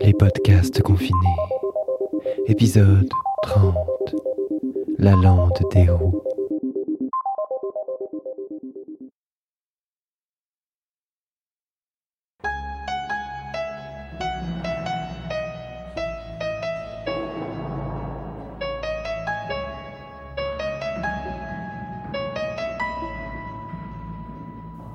Les 0.00 0.12
podcasts 0.12 0.82
confinés. 0.82 1.18
Épisode 2.46 3.08
30. 3.42 3.76
La 4.98 5.12
lande 5.12 5.52
des 5.72 5.88
roues. 5.88 6.22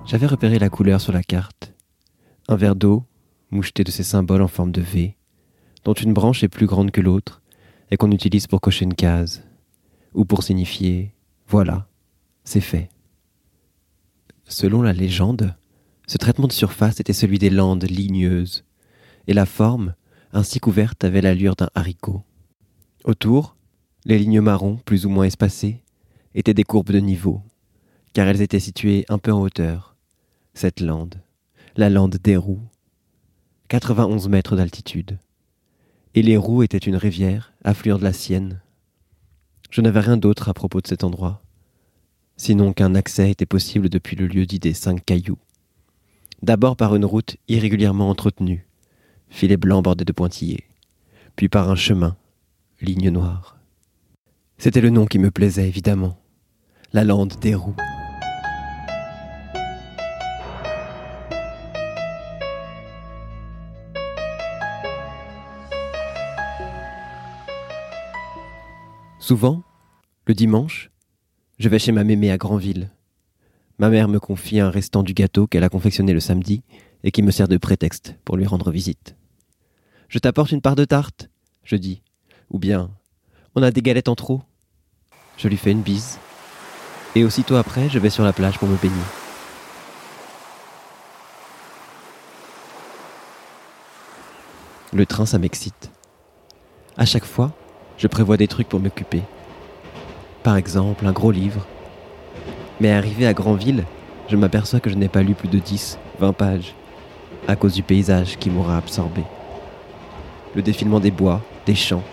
J'avais 0.06 0.26
repéré 0.26 0.58
la 0.60 0.70
couleur 0.70 1.02
sur 1.02 1.14
la 1.14 1.22
carte. 1.22 1.57
Un 2.50 2.56
verre 2.56 2.76
d'eau, 2.76 3.04
moucheté 3.52 3.84
de 3.84 3.92
ces 3.92 4.04
symboles 4.04 4.42
en 4.42 4.48
forme 4.48 4.72
de 4.72 4.82
V, 4.82 5.18
dont 5.84 5.94
une 5.94 6.14
branche 6.14 6.44
est 6.44 6.48
plus 6.48 6.66
grande 6.66 6.92
que 6.92 7.02
l'autre 7.02 7.42
et 7.92 7.98
qu'on 7.98 8.12
utilise 8.12 8.48
pour 8.48 8.62
cocher 8.62 8.86
une 8.86 8.94
case, 8.94 9.44
ou 10.14 10.24
pour 10.24 10.44
signifier 10.44 11.14
voilà, 11.48 11.88
c'est 12.44 12.62
fait. 12.62 12.90
Selon 14.46 14.82
la 14.82 14.94
légende, 14.94 15.56
ce 16.08 16.18
traitement 16.18 16.48
de 16.48 16.54
surface 16.54 17.00
était 17.02 17.14
celui 17.14 17.38
des 17.38 17.50
landes 17.50 17.84
ligneuses, 17.84 18.64
et 19.28 19.34
la 19.34 19.46
forme, 19.46 19.94
ainsi 20.32 20.60
couverte, 20.60 21.04
avait 21.04 21.22
l'allure 21.22 21.56
d'un 21.56 21.70
haricot. 21.76 22.24
Autour, 23.04 23.58
les 24.06 24.18
lignes 24.18 24.42
marron, 24.42 24.78
plus 24.86 25.06
ou 25.06 25.10
moins 25.10 25.26
espacées, 25.26 25.84
étaient 26.34 26.54
des 26.54 26.64
courbes 26.64 26.92
de 26.92 27.00
niveau, 27.00 27.42
car 28.14 28.28
elles 28.28 28.42
étaient 28.42 28.60
situées 28.60 29.06
un 29.10 29.18
peu 29.18 29.34
en 29.34 29.42
hauteur, 29.42 29.96
cette 30.54 30.80
lande, 30.80 31.22
la 31.78 31.92
lande 31.92 32.18
des 32.24 32.36
roues. 32.36 32.64
91 33.68 34.30
mètres 34.30 34.56
d'altitude. 34.56 35.20
Et 36.16 36.24
les 36.24 36.36
roues 36.36 36.64
étaient 36.64 36.80
une 36.80 36.96
rivière, 36.96 37.54
affluent 37.64 38.00
de 38.00 38.04
la 38.04 38.14
Sienne. 38.14 38.62
Je 39.70 39.82
n'avais 39.82 40.00
rien 40.00 40.18
d'autre 40.18 40.50
à 40.50 40.56
propos 40.56 40.82
de 40.82 40.88
cet 40.88 41.04
endroit, 41.04 41.44
sinon 42.36 42.74
qu'un 42.74 42.96
accès 42.96 43.30
était 43.30 43.46
possible 43.46 43.90
depuis 43.90 44.16
le 44.16 44.26
lieu 44.26 44.48
dit 44.48 44.58
des 44.58 44.74
cinq 44.74 45.06
cailloux. 45.06 45.38
D'abord 46.42 46.78
par 46.78 46.96
une 46.96 47.06
route 47.06 47.38
irrégulièrement 47.48 48.10
entretenue, 48.10 48.68
filet 49.30 49.58
blanc 49.58 49.84
bordé 49.84 50.04
de 50.04 50.14
pointillés, 50.14 50.64
puis 51.36 51.48
par 51.48 51.70
un 51.70 51.76
chemin, 51.76 52.18
ligne 52.82 53.12
noire. 53.12 53.60
C'était 54.58 54.82
le 54.82 54.90
nom 54.90 55.06
qui 55.06 55.20
me 55.20 55.30
plaisait 55.30 55.68
évidemment, 55.68 56.18
la 56.92 57.04
lande 57.04 57.36
des 57.40 57.54
roues. 57.54 57.76
Souvent, 69.28 69.62
le 70.26 70.34
dimanche, 70.34 70.90
je 71.60 71.68
vais 71.68 71.80
chez 71.80 71.92
ma 71.92 72.06
mémé 72.06 72.32
à 72.32 72.38
Granville. 72.38 72.92
Ma 73.78 73.90
mère 73.90 74.08
me 74.08 74.22
confie 74.22 74.62
un 74.62 74.70
restant 74.70 75.04
du 75.04 75.14
gâteau 75.14 75.48
qu'elle 75.48 75.66
a 75.66 75.70
confectionné 75.70 76.14
le 76.14 76.22
samedi 76.22 76.64
et 77.04 77.12
qui 77.12 77.22
me 77.22 77.32
sert 77.32 77.50
de 77.50 77.58
prétexte 77.58 78.16
pour 78.24 78.38
lui 78.38 78.46
rendre 78.46 78.72
visite. 78.72 79.18
Je 80.08 80.18
t'apporte 80.20 80.54
une 80.54 80.62
part 80.62 80.78
de 80.78 80.86
tarte, 80.86 81.30
je 81.66 81.76
dis. 81.76 82.04
Ou 82.52 82.58
bien, 82.58 82.90
on 83.54 83.64
a 83.64 83.72
des 83.72 83.82
galettes 83.82 84.08
en 84.08 84.16
trop. 84.16 84.44
Je 85.36 85.50
lui 85.50 85.58
fais 85.58 85.72
une 85.72 85.82
bise. 85.82 86.20
Et 87.14 87.26
aussitôt 87.26 87.58
après, 87.58 87.90
je 87.90 88.00
vais 88.00 88.10
sur 88.10 88.24
la 88.24 88.32
plage 88.32 88.58
pour 88.58 88.70
me 88.70 88.78
baigner. 88.78 88.96
Le 94.94 95.06
train, 95.06 95.26
ça 95.26 95.38
m'excite. 95.38 95.92
À 96.96 97.06
chaque 97.06 97.26
fois, 97.26 97.54
je 97.98 98.08
prévois 98.08 98.38
des 98.38 98.48
trucs 98.48 98.70
pour 98.70 98.80
m'occuper. 98.80 99.22
Par 100.44 100.56
exemple, 100.56 101.06
un 101.06 101.12
gros 101.12 101.32
livre. 101.32 101.66
Mais 102.80 102.92
arrivé 102.92 103.26
à 103.26 103.34
Granville, 103.34 103.84
je 104.30 104.36
m'aperçois 104.36 104.80
que 104.80 104.90
je 104.90 104.96
n'ai 104.96 105.08
pas 105.08 105.24
lu 105.24 105.34
plus 105.34 105.48
de 105.48 105.58
10, 105.58 105.98
20 106.20 106.34
pages, 106.34 106.76
à 107.48 107.56
cause 107.56 107.74
du 107.74 107.82
paysage 107.82 108.38
qui 108.38 108.50
m'aura 108.50 108.78
absorbé. 108.78 109.24
Le 110.56 110.62
défilement 110.62 111.00
des 111.00 111.12
bois, 111.12 111.42
des 111.66 111.76
champs, 111.76 112.04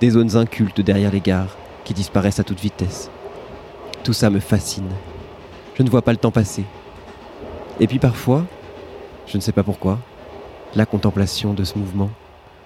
des 0.00 0.10
zones 0.10 0.36
incultes 0.36 0.80
derrière 0.80 1.12
les 1.12 1.20
gares, 1.20 1.56
qui 1.84 1.94
disparaissent 1.94 2.40
à 2.40 2.44
toute 2.44 2.60
vitesse. 2.60 3.10
Tout 4.02 4.12
ça 4.12 4.30
me 4.30 4.40
fascine. 4.40 4.90
Je 5.76 5.82
ne 5.82 5.90
vois 5.90 6.02
pas 6.02 6.12
le 6.12 6.18
temps 6.18 6.30
passer. 6.32 6.64
Et 7.80 7.86
puis 7.86 7.98
parfois, 7.98 8.44
je 9.26 9.36
ne 9.36 9.42
sais 9.42 9.52
pas 9.52 9.62
pourquoi, 9.62 9.98
la 10.74 10.84
contemplation 10.84 11.54
de 11.54 11.64
ce 11.64 11.78
mouvement, 11.78 12.10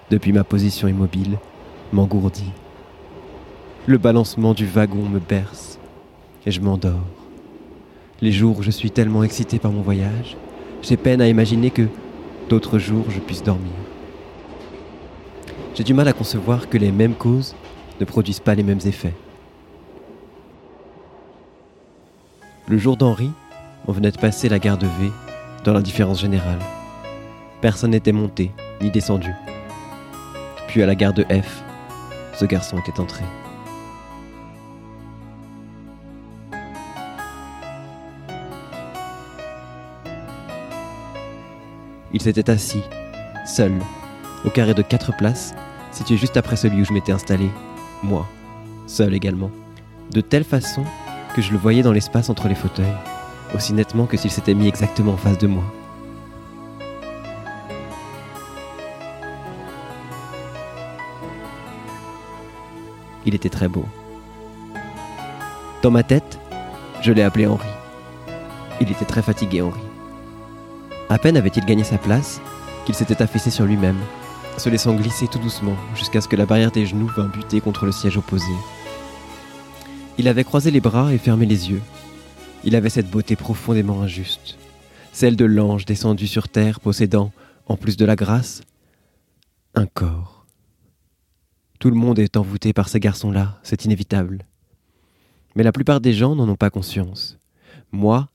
depuis 0.09 0.33
ma 0.33 0.43
position 0.43 0.87
immobile, 0.87 1.37
m'engourdit. 1.91 2.51
Le 3.85 3.97
balancement 3.97 4.53
du 4.53 4.65
wagon 4.65 5.09
me 5.09 5.19
berce 5.19 5.77
et 6.45 6.51
je 6.51 6.61
m'endors. 6.61 7.05
Les 8.21 8.31
jours 8.31 8.59
où 8.59 8.63
je 8.63 8.71
suis 8.71 8.91
tellement 8.91 9.23
excité 9.23 9.59
par 9.59 9.73
mon 9.73 9.81
voyage, 9.81 10.37
j'ai 10.81 10.95
peine 10.95 11.19
à 11.19 11.27
imaginer 11.27 11.69
que 11.69 11.87
d'autres 12.47 12.79
jours 12.79 13.03
je 13.09 13.19
puisse 13.19 13.43
dormir. 13.43 13.73
J'ai 15.75 15.83
du 15.83 15.93
mal 15.93 16.07
à 16.07 16.13
concevoir 16.13 16.69
que 16.69 16.77
les 16.77 16.93
mêmes 16.93 17.13
causes 17.13 17.55
ne 17.99 18.05
produisent 18.05 18.39
pas 18.39 18.55
les 18.55 18.63
mêmes 18.63 18.79
effets. 18.85 19.15
Le 22.69 22.77
jour 22.77 22.95
d'Henri, 22.95 23.31
on 23.85 23.91
venait 23.91 24.11
de 24.11 24.17
passer 24.17 24.47
la 24.47 24.59
gare 24.59 24.77
de 24.77 24.87
V 24.87 25.11
dans 25.65 25.73
l'indifférence 25.73 26.21
générale. 26.21 26.59
Personne 27.59 27.91
n'était 27.91 28.13
monté 28.13 28.51
ni 28.81 28.91
descendu. 28.91 29.33
Puis 30.67 30.81
à 30.81 30.85
la 30.85 30.95
gare 30.95 31.13
de 31.13 31.23
F, 31.23 31.63
ce 32.39 32.45
garçon 32.45 32.77
était 32.77 33.01
entré. 33.01 33.23
Il 42.13 42.21
s'était 42.21 42.51
assis, 42.51 42.83
seul, 43.43 43.73
au 44.45 44.49
carré 44.51 44.75
de 44.75 44.83
quatre 44.83 45.17
places, 45.17 45.55
situé 45.91 46.15
juste 46.15 46.37
après 46.37 46.55
celui 46.55 46.81
où 46.81 46.85
je 46.85 46.93
m'étais 46.93 47.11
installé, 47.11 47.49
moi, 48.03 48.27
seul 48.85 49.15
également, 49.15 49.49
de 50.11 50.21
telle 50.21 50.43
façon 50.43 50.83
que 51.35 51.41
je 51.41 51.51
le 51.51 51.57
voyais 51.57 51.81
dans 51.81 51.91
l'espace 51.91 52.29
entre 52.29 52.47
les 52.47 52.53
fauteuils, 52.53 52.85
aussi 53.55 53.73
nettement 53.73 54.05
que 54.05 54.17
s'il 54.17 54.29
s'était 54.29 54.53
mis 54.53 54.67
exactement 54.67 55.13
en 55.13 55.17
face 55.17 55.39
de 55.39 55.47
moi. 55.47 55.63
Il 63.25 63.33
était 63.33 63.49
très 63.49 63.69
beau. 63.69 63.85
Dans 65.81 65.91
ma 65.91 66.03
tête, 66.03 66.39
je 67.01 67.11
l'ai 67.11 67.23
appelé 67.23 67.47
Henri. 67.47 67.67
Il 68.81 68.91
était 68.91 69.05
très 69.05 69.21
fatigué, 69.23 69.61
Henri. 69.61 69.79
À 71.13 71.19
peine 71.19 71.37
avait-il 71.37 71.63
gagné 71.63 71.83
sa 71.83 71.99
place 71.99 72.41
qu'il 72.87 72.95
s'était 72.95 73.21
affaissé 73.21 73.51
sur 73.51 73.65
lui-même, 73.65 73.99
se 74.57 74.67
laissant 74.67 74.95
glisser 74.95 75.27
tout 75.27 75.37
doucement 75.37 75.75
jusqu'à 75.93 76.21
ce 76.21 76.27
que 76.27 76.35
la 76.35 76.47
barrière 76.47 76.71
des 76.71 76.87
genoux 76.87 77.05
vint 77.05 77.27
buter 77.27 77.61
contre 77.61 77.85
le 77.85 77.91
siège 77.91 78.17
opposé. 78.17 78.51
Il 80.17 80.27
avait 80.27 80.43
croisé 80.43 80.71
les 80.71 80.81
bras 80.81 81.13
et 81.13 81.19
fermé 81.19 81.45
les 81.45 81.69
yeux. 81.69 81.83
Il 82.63 82.75
avait 82.75 82.89
cette 82.89 83.11
beauté 83.11 83.35
profondément 83.35 84.01
injuste, 84.01 84.57
celle 85.11 85.35
de 85.35 85.45
l'ange 85.45 85.85
descendu 85.85 86.25
sur 86.25 86.49
terre 86.49 86.79
possédant, 86.79 87.31
en 87.67 87.77
plus 87.77 87.95
de 87.95 88.05
la 88.05 88.15
grâce, 88.15 88.63
un 89.75 89.85
corps. 89.85 90.47
Tout 91.77 91.91
le 91.91 91.95
monde 91.95 92.17
est 92.17 92.37
envoûté 92.37 92.73
par 92.73 92.89
ces 92.89 92.99
garçons-là, 92.99 93.59
c'est 93.61 93.85
inévitable. 93.85 94.47
Mais 95.55 95.61
la 95.61 95.73
plupart 95.73 96.01
des 96.01 96.13
gens 96.13 96.33
n'en 96.33 96.49
ont 96.49 96.55
pas 96.55 96.71
conscience. 96.71 97.37
Moi, 97.91 98.29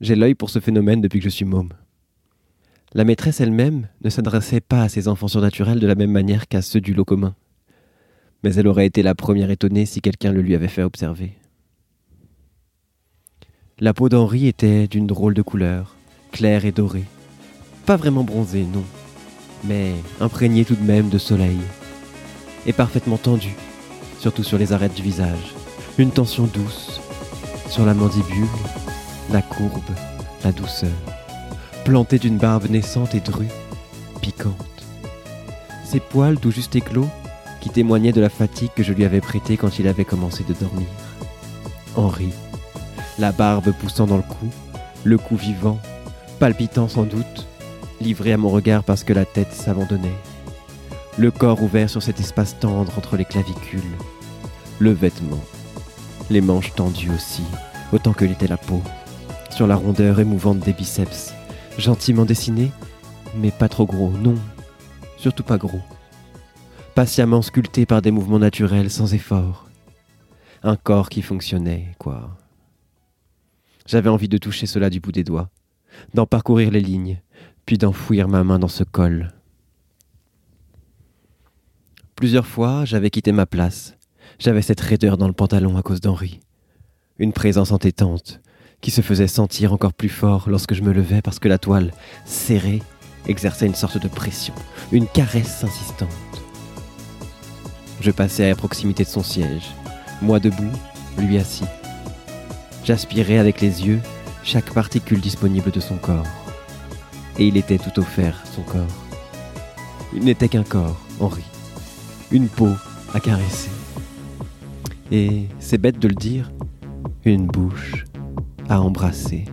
j'ai 0.00 0.14
l'œil 0.14 0.36
pour 0.36 0.50
ce 0.50 0.60
phénomène 0.60 1.00
depuis 1.00 1.18
que 1.18 1.24
je 1.24 1.28
suis 1.28 1.44
môme. 1.44 1.70
La 2.94 3.04
maîtresse 3.04 3.40
elle-même 3.40 3.88
ne 4.04 4.10
s'adressait 4.10 4.60
pas 4.60 4.82
à 4.82 4.88
ses 4.90 5.08
enfants 5.08 5.28
surnaturels 5.28 5.80
de 5.80 5.86
la 5.86 5.94
même 5.94 6.10
manière 6.10 6.46
qu'à 6.46 6.60
ceux 6.60 6.80
du 6.80 6.92
lot 6.92 7.06
commun. 7.06 7.34
Mais 8.44 8.54
elle 8.54 8.66
aurait 8.68 8.86
été 8.86 9.02
la 9.02 9.14
première 9.14 9.50
étonnée 9.50 9.86
si 9.86 10.02
quelqu'un 10.02 10.30
le 10.30 10.42
lui 10.42 10.54
avait 10.54 10.68
fait 10.68 10.82
observer. 10.82 11.32
La 13.78 13.94
peau 13.94 14.10
d'Henri 14.10 14.46
était 14.46 14.88
d'une 14.88 15.06
drôle 15.06 15.32
de 15.32 15.40
couleur, 15.40 15.96
claire 16.32 16.66
et 16.66 16.72
dorée. 16.72 17.06
Pas 17.86 17.96
vraiment 17.96 18.24
bronzée, 18.24 18.66
non, 18.66 18.84
mais 19.64 19.92
imprégnée 20.20 20.66
tout 20.66 20.76
de 20.76 20.84
même 20.84 21.08
de 21.08 21.18
soleil. 21.18 21.58
Et 22.66 22.74
parfaitement 22.74 23.16
tendue, 23.16 23.56
surtout 24.18 24.44
sur 24.44 24.58
les 24.58 24.74
arêtes 24.74 24.94
du 24.94 25.02
visage. 25.02 25.54
Une 25.96 26.10
tension 26.10 26.44
douce, 26.44 27.00
sur 27.70 27.86
la 27.86 27.94
mandibule, 27.94 28.46
la 29.32 29.40
courbe, 29.40 29.80
la 30.44 30.52
douceur 30.52 30.90
planté 31.82 32.18
d'une 32.18 32.38
barbe 32.38 32.68
naissante 32.70 33.14
et 33.14 33.20
drue, 33.20 33.48
piquante. 34.20 34.54
Ses 35.84 36.00
poils 36.00 36.38
tout 36.38 36.52
juste 36.52 36.76
éclos, 36.76 37.08
qui 37.60 37.70
témoignaient 37.70 38.12
de 38.12 38.20
la 38.20 38.28
fatigue 38.28 38.70
que 38.74 38.82
je 38.82 38.92
lui 38.92 39.04
avais 39.04 39.20
prêtée 39.20 39.56
quand 39.56 39.78
il 39.78 39.88
avait 39.88 40.04
commencé 40.04 40.44
de 40.44 40.54
dormir. 40.54 40.86
Henri, 41.96 42.30
la 43.18 43.32
barbe 43.32 43.72
poussant 43.72 44.06
dans 44.06 44.16
le 44.16 44.22
cou, 44.22 44.48
le 45.04 45.18
cou 45.18 45.36
vivant, 45.36 45.78
palpitant 46.38 46.88
sans 46.88 47.04
doute, 47.04 47.48
livré 48.00 48.32
à 48.32 48.36
mon 48.36 48.48
regard 48.48 48.84
parce 48.84 49.04
que 49.04 49.12
la 49.12 49.24
tête 49.24 49.52
s'abandonnait. 49.52 50.16
Le 51.18 51.30
corps 51.30 51.62
ouvert 51.62 51.90
sur 51.90 52.02
cet 52.02 52.20
espace 52.20 52.58
tendre 52.58 52.96
entre 52.96 53.16
les 53.16 53.24
clavicules. 53.24 53.80
Le 54.78 54.92
vêtement. 54.92 55.42
Les 56.30 56.40
manches 56.40 56.74
tendues 56.74 57.10
aussi, 57.10 57.42
autant 57.92 58.12
que 58.12 58.24
l'était 58.24 58.46
la 58.46 58.56
peau. 58.56 58.82
Sur 59.50 59.66
la 59.66 59.76
rondeur 59.76 60.20
émouvante 60.20 60.60
des 60.60 60.72
biceps. 60.72 61.34
Gentiment 61.78 62.24
dessinés, 62.24 62.70
mais 63.36 63.50
pas 63.50 63.68
trop 63.68 63.86
gros, 63.86 64.10
non. 64.10 64.36
Surtout 65.16 65.42
pas 65.42 65.58
gros. 65.58 65.80
Patiemment 66.94 67.42
sculpté 67.42 67.86
par 67.86 68.02
des 68.02 68.10
mouvements 68.10 68.38
naturels 68.38 68.90
sans 68.90 69.14
effort. 69.14 69.68
Un 70.62 70.76
corps 70.76 71.08
qui 71.08 71.22
fonctionnait, 71.22 71.94
quoi. 71.98 72.36
J'avais 73.86 74.10
envie 74.10 74.28
de 74.28 74.38
toucher 74.38 74.66
cela 74.66 74.90
du 74.90 75.00
bout 75.00 75.12
des 75.12 75.24
doigts, 75.24 75.50
d'en 76.14 76.26
parcourir 76.26 76.70
les 76.70 76.80
lignes, 76.80 77.20
puis 77.66 77.78
d'enfouir 77.78 78.28
ma 78.28 78.44
main 78.44 78.58
dans 78.58 78.68
ce 78.68 78.84
col. 78.84 79.32
Plusieurs 82.14 82.46
fois, 82.46 82.84
j'avais 82.84 83.10
quitté 83.10 83.32
ma 83.32 83.46
place. 83.46 83.96
J'avais 84.38 84.62
cette 84.62 84.80
raideur 84.80 85.16
dans 85.16 85.26
le 85.26 85.32
pantalon 85.32 85.76
à 85.76 85.82
cause 85.82 86.00
d'Henri. 86.00 86.40
Une 87.18 87.32
présence 87.32 87.72
entêtante, 87.72 88.40
qui 88.82 88.90
se 88.90 89.00
faisait 89.00 89.28
sentir 89.28 89.72
encore 89.72 89.94
plus 89.94 90.10
fort 90.10 90.50
lorsque 90.50 90.74
je 90.74 90.82
me 90.82 90.92
levais 90.92 91.22
parce 91.22 91.38
que 91.38 91.48
la 91.48 91.56
toile, 91.56 91.92
serrée, 92.26 92.82
exerçait 93.26 93.66
une 93.66 93.76
sorte 93.76 93.96
de 93.96 94.08
pression, 94.08 94.52
une 94.90 95.06
caresse 95.06 95.64
insistante. 95.64 96.10
Je 98.00 98.10
passais 98.10 98.50
à 98.50 98.56
proximité 98.56 99.04
de 99.04 99.08
son 99.08 99.22
siège, 99.22 99.70
moi 100.20 100.40
debout, 100.40 100.72
lui 101.16 101.38
assis. 101.38 101.64
J'aspirais 102.84 103.38
avec 103.38 103.60
les 103.60 103.86
yeux 103.86 104.00
chaque 104.42 104.74
particule 104.74 105.20
disponible 105.20 105.70
de 105.70 105.78
son 105.78 105.96
corps. 105.96 106.26
Et 107.38 107.46
il 107.46 107.56
était 107.56 107.78
tout 107.78 108.00
offert, 108.00 108.42
son 108.52 108.62
corps. 108.62 108.82
Il 110.12 110.24
n'était 110.24 110.48
qu'un 110.48 110.64
corps, 110.64 111.00
Henri. 111.20 111.44
Une 112.32 112.48
peau 112.48 112.70
à 113.14 113.20
caresser. 113.20 113.70
Et, 115.12 115.46
c'est 115.60 115.78
bête 115.78 116.00
de 116.00 116.08
le 116.08 116.14
dire, 116.14 116.50
une 117.24 117.46
bouche 117.46 118.04
à 118.72 118.80
embrasser. 118.80 119.44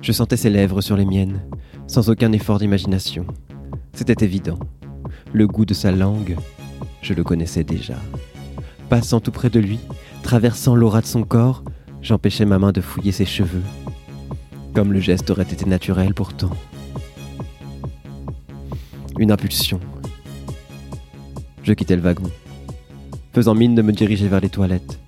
Je 0.00 0.12
sentais 0.12 0.36
ses 0.36 0.50
lèvres 0.50 0.80
sur 0.80 0.96
les 0.96 1.04
miennes, 1.04 1.40
sans 1.88 2.10
aucun 2.10 2.30
effort 2.30 2.60
d'imagination. 2.60 3.26
C'était 3.92 4.24
évident. 4.24 4.58
Le 5.32 5.48
goût 5.48 5.64
de 5.64 5.74
sa 5.74 5.90
langue, 5.90 6.36
je 7.02 7.12
le 7.12 7.24
connaissais 7.24 7.64
déjà. 7.64 7.96
Passant 8.88 9.18
tout 9.18 9.32
près 9.32 9.50
de 9.50 9.58
lui, 9.58 9.80
Traversant 10.22 10.76
l'aura 10.76 11.00
de 11.00 11.06
son 11.06 11.24
corps, 11.24 11.64
j'empêchais 12.02 12.44
ma 12.44 12.60
main 12.60 12.70
de 12.70 12.80
fouiller 12.80 13.10
ses 13.10 13.24
cheveux. 13.24 13.64
Comme 14.72 14.92
le 14.92 15.00
geste 15.00 15.28
aurait 15.30 15.42
été 15.42 15.66
naturel 15.66 16.14
pourtant. 16.14 16.50
Une 19.18 19.32
impulsion. 19.32 19.80
Je 21.64 21.72
quittais 21.72 21.96
le 21.96 22.02
wagon, 22.02 22.30
faisant 23.32 23.56
mine 23.56 23.74
de 23.74 23.82
me 23.82 23.92
diriger 23.92 24.28
vers 24.28 24.40
les 24.40 24.48
toilettes. 24.48 25.00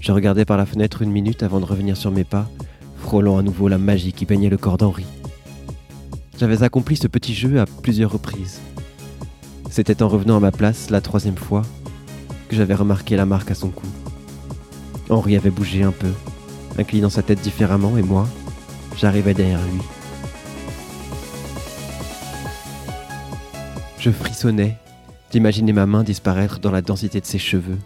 Je 0.00 0.12
regardais 0.12 0.46
par 0.46 0.56
la 0.56 0.64
fenêtre 0.64 1.02
une 1.02 1.12
minute 1.12 1.42
avant 1.42 1.60
de 1.60 1.66
revenir 1.66 1.94
sur 1.94 2.10
mes 2.10 2.24
pas, 2.24 2.48
frôlant 2.96 3.36
à 3.36 3.42
nouveau 3.42 3.68
la 3.68 3.76
magie 3.76 4.14
qui 4.14 4.24
peignait 4.24 4.48
le 4.48 4.56
corps 4.56 4.78
d'Henri. 4.78 5.04
J'avais 6.38 6.62
accompli 6.62 6.96
ce 6.96 7.06
petit 7.06 7.34
jeu 7.34 7.60
à 7.60 7.66
plusieurs 7.66 8.12
reprises. 8.12 8.60
C'était 9.70 10.02
en 10.02 10.08
revenant 10.08 10.38
à 10.38 10.40
ma 10.40 10.52
place 10.52 10.88
la 10.88 11.02
troisième 11.02 11.36
fois 11.36 11.62
que 12.48 12.56
j'avais 12.56 12.74
remarqué 12.74 13.14
la 13.14 13.26
marque 13.26 13.50
à 13.50 13.54
son 13.54 13.68
cou. 13.68 13.86
Henri 15.10 15.36
avait 15.36 15.50
bougé 15.50 15.82
un 15.82 15.92
peu, 15.92 16.12
inclinant 16.78 17.10
sa 17.10 17.22
tête 17.22 17.42
différemment, 17.42 17.98
et 17.98 18.02
moi, 18.02 18.26
j'arrivais 18.96 19.34
derrière 19.34 19.62
lui. 19.62 19.82
Je 23.98 24.10
frissonnais 24.10 24.78
d'imaginer 25.30 25.74
ma 25.74 25.84
main 25.84 26.04
disparaître 26.04 26.58
dans 26.58 26.70
la 26.70 26.80
densité 26.80 27.20
de 27.20 27.26
ses 27.26 27.38
cheveux. 27.38 27.78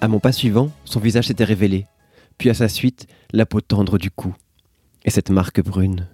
À 0.00 0.08
mon 0.08 0.20
pas 0.20 0.32
suivant, 0.32 0.70
son 0.84 1.00
visage 1.00 1.28
s'était 1.28 1.44
révélé, 1.44 1.86
puis 2.36 2.50
à 2.50 2.54
sa 2.54 2.68
suite, 2.68 3.06
la 3.32 3.46
peau 3.46 3.62
tendre 3.62 3.96
du 3.96 4.10
cou, 4.10 4.34
et 5.04 5.10
cette 5.10 5.30
marque 5.30 5.62
brune. 5.62 6.06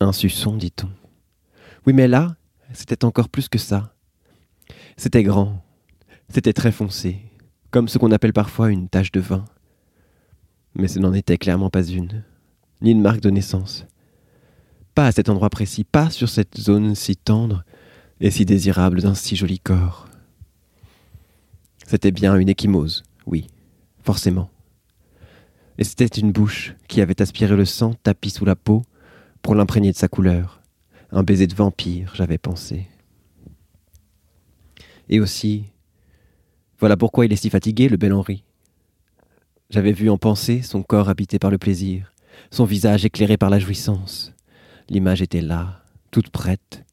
Un 0.00 0.12
suçon, 0.12 0.54
dit-on. 0.56 0.90
Oui, 1.86 1.94
mais 1.94 2.08
là, 2.08 2.36
c'était 2.74 3.06
encore 3.06 3.30
plus 3.30 3.48
que 3.48 3.58
ça. 3.58 3.94
C'était 4.98 5.22
grand, 5.22 5.64
c'était 6.28 6.52
très 6.52 6.72
foncé, 6.72 7.22
comme 7.70 7.88
ce 7.88 7.96
qu'on 7.96 8.12
appelle 8.12 8.34
parfois 8.34 8.70
une 8.70 8.88
tache 8.88 9.12
de 9.12 9.20
vin. 9.20 9.46
Mais 10.74 10.88
ce 10.88 10.98
n'en 10.98 11.14
était 11.14 11.38
clairement 11.38 11.70
pas 11.70 11.84
une, 11.84 12.22
ni 12.82 12.90
une 12.90 13.00
marque 13.00 13.20
de 13.20 13.30
naissance. 13.30 13.86
Pas 14.94 15.06
à 15.06 15.12
cet 15.12 15.30
endroit 15.30 15.50
précis, 15.50 15.84
pas 15.84 16.10
sur 16.10 16.28
cette 16.28 16.58
zone 16.60 16.94
si 16.94 17.16
tendre 17.16 17.64
et 18.20 18.30
si 18.30 18.44
désirable 18.44 19.00
d'un 19.00 19.14
si 19.14 19.36
joli 19.36 19.58
corps. 19.58 20.06
C'était 21.86 22.10
bien 22.10 22.36
une 22.36 22.48
échymose, 22.48 23.04
oui, 23.26 23.46
forcément. 24.02 24.50
Et 25.78 25.84
c'était 25.84 26.06
une 26.06 26.32
bouche 26.32 26.74
qui 26.88 27.00
avait 27.00 27.22
aspiré 27.22 27.54
le 27.56 27.64
sang 27.64 27.94
tapis 28.02 28.30
sous 28.30 28.44
la 28.44 28.56
peau 28.56 28.82
pour 29.42 29.54
l'imprégner 29.54 29.92
de 29.92 29.96
sa 29.96 30.08
couleur. 30.08 30.62
Un 31.12 31.22
baiser 31.22 31.46
de 31.46 31.54
vampire, 31.54 32.12
j'avais 32.14 32.38
pensé. 32.38 32.88
Et 35.08 35.20
aussi 35.20 35.66
voilà 36.78 36.96
pourquoi 36.96 37.24
il 37.24 37.32
est 37.32 37.36
si 37.36 37.48
fatigué, 37.48 37.88
le 37.88 37.96
bel 37.96 38.12
Henri. 38.12 38.44
J'avais 39.70 39.92
vu 39.92 40.10
en 40.10 40.18
pensée 40.18 40.62
son 40.62 40.82
corps 40.82 41.08
habité 41.08 41.38
par 41.38 41.50
le 41.50 41.56
plaisir, 41.56 42.12
son 42.50 42.64
visage 42.64 43.04
éclairé 43.04 43.36
par 43.36 43.48
la 43.48 43.58
jouissance. 43.58 44.34
L'image 44.90 45.22
était 45.22 45.40
là, 45.40 45.82
toute 46.10 46.28
prête. 46.28 46.84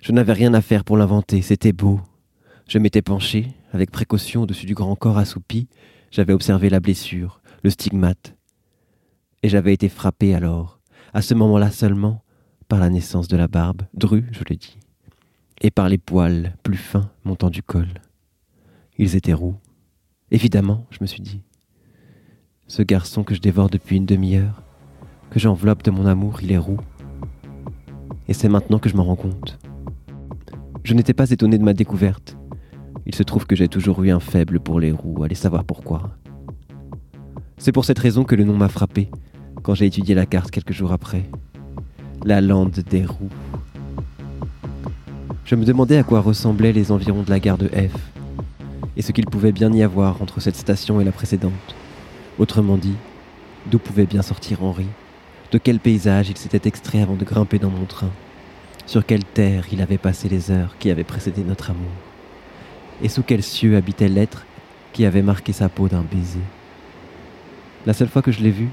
Je 0.00 0.12
n'avais 0.12 0.32
rien 0.32 0.54
à 0.54 0.62
faire 0.62 0.84
pour 0.84 0.96
l'inventer, 0.96 1.42
c'était 1.42 1.72
beau. 1.72 2.00
Je 2.70 2.78
m'étais 2.78 3.02
penché, 3.02 3.48
avec 3.72 3.90
précaution 3.90 4.42
au-dessus 4.42 4.64
du 4.64 4.74
grand 4.74 4.94
corps 4.94 5.18
assoupi, 5.18 5.66
j'avais 6.12 6.32
observé 6.32 6.70
la 6.70 6.78
blessure, 6.78 7.40
le 7.64 7.70
stigmate. 7.70 8.36
Et 9.42 9.48
j'avais 9.48 9.74
été 9.74 9.88
frappé 9.88 10.36
alors, 10.36 10.78
à 11.12 11.20
ce 11.20 11.34
moment-là 11.34 11.72
seulement, 11.72 12.22
par 12.68 12.78
la 12.78 12.88
naissance 12.88 13.26
de 13.26 13.36
la 13.36 13.48
barbe, 13.48 13.82
drue, 13.92 14.24
je 14.30 14.44
le 14.48 14.54
dis, 14.54 14.78
et 15.60 15.72
par 15.72 15.88
les 15.88 15.98
poils 15.98 16.54
plus 16.62 16.76
fins 16.76 17.10
montant 17.24 17.50
du 17.50 17.60
col. 17.60 17.88
Ils 18.98 19.16
étaient 19.16 19.32
roux. 19.32 19.56
Évidemment, 20.30 20.86
je 20.92 20.98
me 21.00 21.08
suis 21.08 21.22
dit. 21.22 21.42
Ce 22.68 22.82
garçon 22.82 23.24
que 23.24 23.34
je 23.34 23.40
dévore 23.40 23.68
depuis 23.68 23.96
une 23.96 24.06
demi-heure, 24.06 24.62
que 25.30 25.40
j'enveloppe 25.40 25.82
de 25.82 25.90
mon 25.90 26.06
amour, 26.06 26.40
il 26.40 26.52
est 26.52 26.56
roux. 26.56 26.78
Et 28.28 28.32
c'est 28.32 28.48
maintenant 28.48 28.78
que 28.78 28.88
je 28.88 28.94
m'en 28.94 29.02
rends 29.02 29.16
compte. 29.16 29.58
Je 30.84 30.94
n'étais 30.94 31.14
pas 31.14 31.32
étonné 31.32 31.58
de 31.58 31.64
ma 31.64 31.74
découverte. 31.74 32.36
Il 33.06 33.14
se 33.14 33.22
trouve 33.22 33.46
que 33.46 33.56
j'ai 33.56 33.68
toujours 33.68 34.02
eu 34.04 34.10
un 34.10 34.20
faible 34.20 34.60
pour 34.60 34.80
les 34.80 34.92
roux, 34.92 35.22
allez 35.22 35.34
savoir 35.34 35.64
pourquoi. 35.64 36.10
C'est 37.58 37.72
pour 37.72 37.84
cette 37.84 37.98
raison 37.98 38.24
que 38.24 38.34
le 38.34 38.44
nom 38.44 38.56
m'a 38.56 38.68
frappé 38.68 39.10
quand 39.62 39.74
j'ai 39.74 39.86
étudié 39.86 40.14
la 40.14 40.26
carte 40.26 40.50
quelques 40.50 40.72
jours 40.72 40.92
après. 40.92 41.24
La 42.24 42.40
lande 42.40 42.80
des 42.90 43.04
roux. 43.04 43.28
Je 45.44 45.54
me 45.54 45.64
demandais 45.64 45.98
à 45.98 46.02
quoi 46.02 46.20
ressemblaient 46.20 46.72
les 46.72 46.92
environs 46.92 47.22
de 47.22 47.30
la 47.30 47.40
gare 47.40 47.58
de 47.58 47.68
F 47.68 47.94
et 48.96 49.02
ce 49.02 49.12
qu'il 49.12 49.26
pouvait 49.26 49.52
bien 49.52 49.72
y 49.72 49.82
avoir 49.82 50.20
entre 50.22 50.40
cette 50.40 50.56
station 50.56 51.00
et 51.00 51.04
la 51.04 51.12
précédente. 51.12 51.52
Autrement 52.38 52.76
dit, 52.76 52.96
d'où 53.70 53.78
pouvait 53.78 54.06
bien 54.06 54.22
sortir 54.22 54.62
Henri? 54.62 54.86
De 55.52 55.58
quel 55.58 55.80
paysage 55.80 56.30
il 56.30 56.36
s'était 56.36 56.68
extrait 56.68 57.02
avant 57.02 57.16
de 57.16 57.24
grimper 57.24 57.58
dans 57.58 57.70
mon 57.70 57.84
train? 57.84 58.10
Sur 58.86 59.04
quelle 59.04 59.24
terre 59.24 59.66
il 59.72 59.82
avait 59.82 59.98
passé 59.98 60.28
les 60.28 60.50
heures 60.50 60.76
qui 60.78 60.90
avaient 60.90 61.04
précédé 61.04 61.42
notre 61.42 61.70
amour? 61.70 62.09
Et 63.02 63.08
sous 63.08 63.22
quels 63.22 63.42
cieux 63.42 63.76
habitait 63.76 64.08
l'être 64.08 64.46
qui 64.92 65.04
avait 65.04 65.22
marqué 65.22 65.52
sa 65.52 65.68
peau 65.68 65.88
d'un 65.88 66.02
baiser? 66.02 66.40
La 67.86 67.92
seule 67.92 68.08
fois 68.08 68.22
que 68.22 68.32
je 68.32 68.42
l'ai 68.42 68.50
vu, 68.50 68.68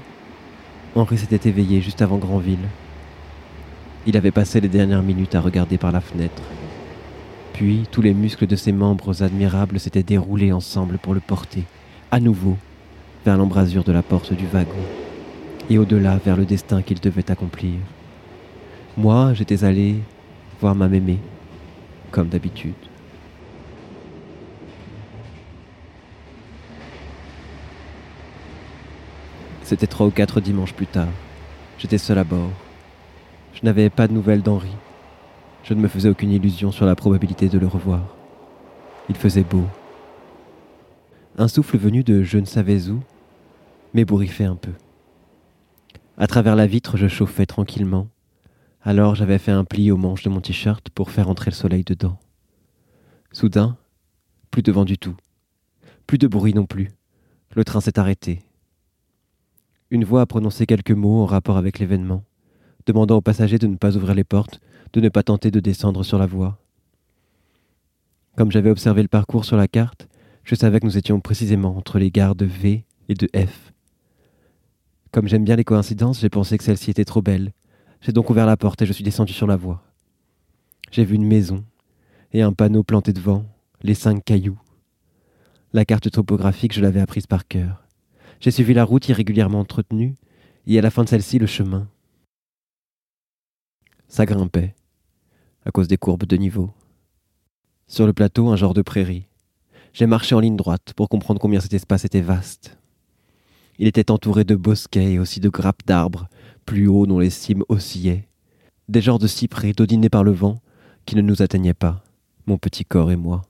Henri 0.94 1.18
s'était 1.18 1.48
éveillé 1.48 1.80
juste 1.80 2.02
avant 2.02 2.18
Granville. 2.18 2.58
Il 4.06 4.16
avait 4.16 4.30
passé 4.30 4.60
les 4.60 4.68
dernières 4.68 5.02
minutes 5.02 5.34
à 5.34 5.40
regarder 5.40 5.78
par 5.78 5.92
la 5.92 6.00
fenêtre 6.00 6.42
puis 7.58 7.88
tous 7.90 8.02
les 8.02 8.14
muscles 8.14 8.46
de 8.46 8.54
ses 8.54 8.70
membres 8.70 9.20
admirables 9.24 9.80
s'étaient 9.80 10.04
déroulés 10.04 10.52
ensemble 10.52 10.96
pour 10.96 11.12
le 11.12 11.18
porter, 11.18 11.64
à 12.12 12.20
nouveau, 12.20 12.56
vers 13.24 13.36
l'embrasure 13.36 13.82
de 13.82 13.90
la 13.90 14.04
porte 14.04 14.32
du 14.32 14.46
wagon, 14.46 14.70
et 15.68 15.76
au-delà 15.76 16.18
vers 16.24 16.36
le 16.36 16.44
destin 16.44 16.82
qu'il 16.82 17.00
devait 17.00 17.32
accomplir. 17.32 17.72
Moi, 18.96 19.34
j'étais 19.34 19.64
allé 19.64 19.96
voir 20.60 20.76
ma 20.76 20.86
mémé, 20.86 21.18
comme 22.12 22.28
d'habitude. 22.28 22.74
C'était 29.68 29.86
trois 29.86 30.06
ou 30.06 30.10
quatre 30.10 30.40
dimanches 30.40 30.72
plus 30.72 30.86
tard. 30.86 31.10
J'étais 31.76 31.98
seul 31.98 32.16
à 32.16 32.24
bord. 32.24 32.48
Je 33.52 33.66
n'avais 33.66 33.90
pas 33.90 34.08
de 34.08 34.14
nouvelles 34.14 34.40
d'Henri. 34.40 34.74
Je 35.62 35.74
ne 35.74 35.80
me 35.82 35.88
faisais 35.88 36.08
aucune 36.08 36.30
illusion 36.30 36.72
sur 36.72 36.86
la 36.86 36.94
probabilité 36.94 37.50
de 37.50 37.58
le 37.58 37.66
revoir. 37.66 38.16
Il 39.10 39.14
faisait 39.14 39.44
beau. 39.44 39.66
Un 41.36 41.48
souffle 41.48 41.76
venu 41.76 42.02
de 42.02 42.22
je 42.22 42.38
ne 42.38 42.46
savais 42.46 42.88
où 42.88 43.02
m'ébouriffait 43.92 44.44
un 44.44 44.56
peu. 44.56 44.72
À 46.16 46.26
travers 46.26 46.56
la 46.56 46.66
vitre, 46.66 46.96
je 46.96 47.06
chauffais 47.06 47.44
tranquillement, 47.44 48.08
Alors 48.82 49.16
j'avais 49.16 49.36
fait 49.36 49.52
un 49.52 49.64
pli 49.64 49.90
au 49.90 49.98
manche 49.98 50.22
de 50.22 50.30
mon 50.30 50.40
t-shirt 50.40 50.88
pour 50.88 51.10
faire 51.10 51.28
entrer 51.28 51.50
le 51.50 51.56
soleil 51.56 51.84
dedans. 51.84 52.18
Soudain, 53.32 53.76
plus 54.50 54.62
de 54.62 54.72
vent 54.72 54.86
du 54.86 54.96
tout. 54.96 55.16
Plus 56.06 56.16
de 56.16 56.26
bruit 56.26 56.54
non 56.54 56.64
plus. 56.64 56.88
Le 57.54 57.64
train 57.64 57.82
s'est 57.82 57.98
arrêté. 57.98 58.47
Une 59.90 60.04
voix 60.04 60.20
a 60.20 60.26
prononcé 60.26 60.66
quelques 60.66 60.90
mots 60.90 61.22
en 61.22 61.26
rapport 61.26 61.56
avec 61.56 61.78
l'événement, 61.78 62.22
demandant 62.84 63.16
aux 63.16 63.22
passagers 63.22 63.58
de 63.58 63.66
ne 63.66 63.76
pas 63.76 63.96
ouvrir 63.96 64.14
les 64.14 64.24
portes, 64.24 64.60
de 64.92 65.00
ne 65.00 65.08
pas 65.08 65.22
tenter 65.22 65.50
de 65.50 65.60
descendre 65.60 66.02
sur 66.02 66.18
la 66.18 66.26
voie. 66.26 66.58
Comme 68.36 68.52
j'avais 68.52 68.70
observé 68.70 69.00
le 69.00 69.08
parcours 69.08 69.46
sur 69.46 69.56
la 69.56 69.66
carte, 69.66 70.06
je 70.44 70.54
savais 70.54 70.78
que 70.78 70.84
nous 70.84 70.98
étions 70.98 71.20
précisément 71.20 71.74
entre 71.74 71.98
les 71.98 72.10
gares 72.10 72.34
de 72.34 72.44
V 72.44 72.84
et 73.08 73.14
de 73.14 73.28
F. 73.34 73.72
Comme 75.10 75.26
j'aime 75.26 75.44
bien 75.44 75.56
les 75.56 75.64
coïncidences, 75.64 76.20
j'ai 76.20 76.28
pensé 76.28 76.58
que 76.58 76.64
celle-ci 76.64 76.90
était 76.90 77.06
trop 77.06 77.22
belle. 77.22 77.52
J'ai 78.02 78.12
donc 78.12 78.28
ouvert 78.28 78.46
la 78.46 78.58
porte 78.58 78.82
et 78.82 78.86
je 78.86 78.92
suis 78.92 79.04
descendu 79.04 79.32
sur 79.32 79.46
la 79.46 79.56
voie. 79.56 79.82
J'ai 80.90 81.04
vu 81.04 81.14
une 81.14 81.26
maison 81.26 81.64
et 82.34 82.42
un 82.42 82.52
panneau 82.52 82.82
planté 82.82 83.14
devant, 83.14 83.46
les 83.82 83.94
cinq 83.94 84.22
cailloux. 84.22 84.60
La 85.72 85.86
carte 85.86 86.10
topographique, 86.10 86.74
je 86.74 86.82
l'avais 86.82 87.00
apprise 87.00 87.26
par 87.26 87.48
cœur. 87.48 87.87
J'ai 88.40 88.50
suivi 88.50 88.72
la 88.72 88.84
route 88.84 89.08
irrégulièrement 89.08 89.60
entretenue, 89.60 90.14
et 90.66 90.78
à 90.78 90.82
la 90.82 90.90
fin 90.90 91.02
de 91.02 91.08
celle-ci, 91.08 91.38
le 91.38 91.46
chemin. 91.46 91.88
Ça 94.06 94.26
grimpait, 94.26 94.74
à 95.64 95.70
cause 95.70 95.88
des 95.88 95.96
courbes 95.96 96.26
de 96.26 96.36
niveau. 96.36 96.70
Sur 97.88 98.06
le 98.06 98.12
plateau, 98.12 98.48
un 98.48 98.56
genre 98.56 98.74
de 98.74 98.82
prairie. 98.82 99.26
J'ai 99.92 100.06
marché 100.06 100.34
en 100.34 100.40
ligne 100.40 100.56
droite 100.56 100.92
pour 100.94 101.08
comprendre 101.08 101.40
combien 101.40 101.60
cet 101.60 101.74
espace 101.74 102.04
était 102.04 102.20
vaste. 102.20 102.78
Il 103.78 103.88
était 103.88 104.10
entouré 104.10 104.44
de 104.44 104.54
bosquets 104.54 105.12
et 105.12 105.18
aussi 105.18 105.40
de 105.40 105.48
grappes 105.48 105.86
d'arbres, 105.86 106.28
plus 106.64 106.86
hauts 106.86 107.06
dont 107.06 107.18
les 107.18 107.30
cimes 107.30 107.64
oscillaient. 107.68 108.28
Des 108.88 109.00
genres 109.00 109.18
de 109.18 109.26
cyprès 109.26 109.72
dodinés 109.72 110.10
par 110.10 110.24
le 110.24 110.32
vent 110.32 110.60
qui 111.06 111.16
ne 111.16 111.22
nous 111.22 111.42
atteignaient 111.42 111.74
pas, 111.74 112.04
mon 112.46 112.58
petit 112.58 112.84
corps 112.84 113.10
et 113.10 113.16
moi. 113.16 113.42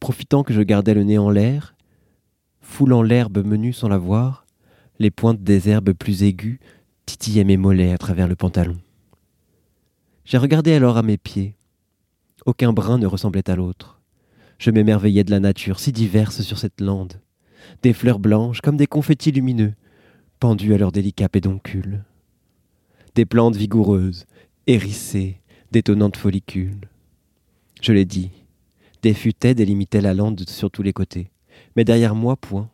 Profitant 0.00 0.42
que 0.42 0.52
je 0.52 0.62
gardais 0.62 0.94
le 0.94 1.04
nez 1.04 1.18
en 1.18 1.30
l'air, 1.30 1.75
foulant 2.66 3.02
l'herbe 3.02 3.46
menue 3.46 3.72
sans 3.72 3.88
la 3.88 3.96
voir, 3.96 4.44
les 4.98 5.10
pointes 5.10 5.42
des 5.42 5.70
herbes 5.70 5.92
plus 5.92 6.24
aiguës 6.24 6.58
titillaient 7.06 7.44
mes 7.44 7.56
mollets 7.56 7.92
à 7.92 7.96
travers 7.96 8.28
le 8.28 8.36
pantalon. 8.36 8.76
J'ai 10.24 10.36
regardé 10.36 10.74
alors 10.74 10.98
à 10.98 11.02
mes 11.02 11.16
pieds. 11.16 11.54
Aucun 12.44 12.72
brin 12.72 12.98
ne 12.98 13.06
ressemblait 13.06 13.48
à 13.48 13.56
l'autre. 13.56 14.00
Je 14.58 14.70
m'émerveillais 14.70 15.24
de 15.24 15.30
la 15.30 15.40
nature 15.40 15.78
si 15.78 15.92
diverse 15.92 16.42
sur 16.42 16.58
cette 16.58 16.80
lande. 16.80 17.20
Des 17.82 17.92
fleurs 17.92 18.18
blanches 18.18 18.60
comme 18.60 18.76
des 18.76 18.86
confettis 18.86 19.32
lumineux, 19.32 19.74
pendus 20.40 20.74
à 20.74 20.78
leurs 20.78 20.92
délicats 20.92 21.28
pédoncules. 21.28 22.04
Des 23.14 23.24
plantes 23.24 23.56
vigoureuses, 23.56 24.26
hérissées, 24.66 25.40
d'étonnantes 25.72 26.16
follicules. 26.16 26.88
Je 27.80 27.92
l'ai 27.92 28.04
dit, 28.04 28.30
des 29.02 29.14
futaies 29.14 29.54
délimitaient 29.54 30.00
la 30.00 30.14
lande 30.14 30.46
sur 30.48 30.70
tous 30.70 30.82
les 30.82 30.92
côtés, 30.92 31.30
mais 31.74 31.84
derrière 31.84 32.14
moi, 32.14 32.36
point. 32.36 32.68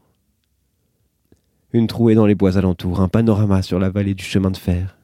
Une 1.73 1.87
trouée 1.87 2.15
dans 2.15 2.27
les 2.27 2.35
bois 2.35 2.59
alentours, 2.59 3.01
un 3.01 3.09
panorama 3.09 3.63
sur 3.63 3.79
la 3.79 3.91
vallée 3.91 4.15
du 4.15 4.25
chemin 4.25 4.51
de 4.51 4.57
fer. 4.57 4.97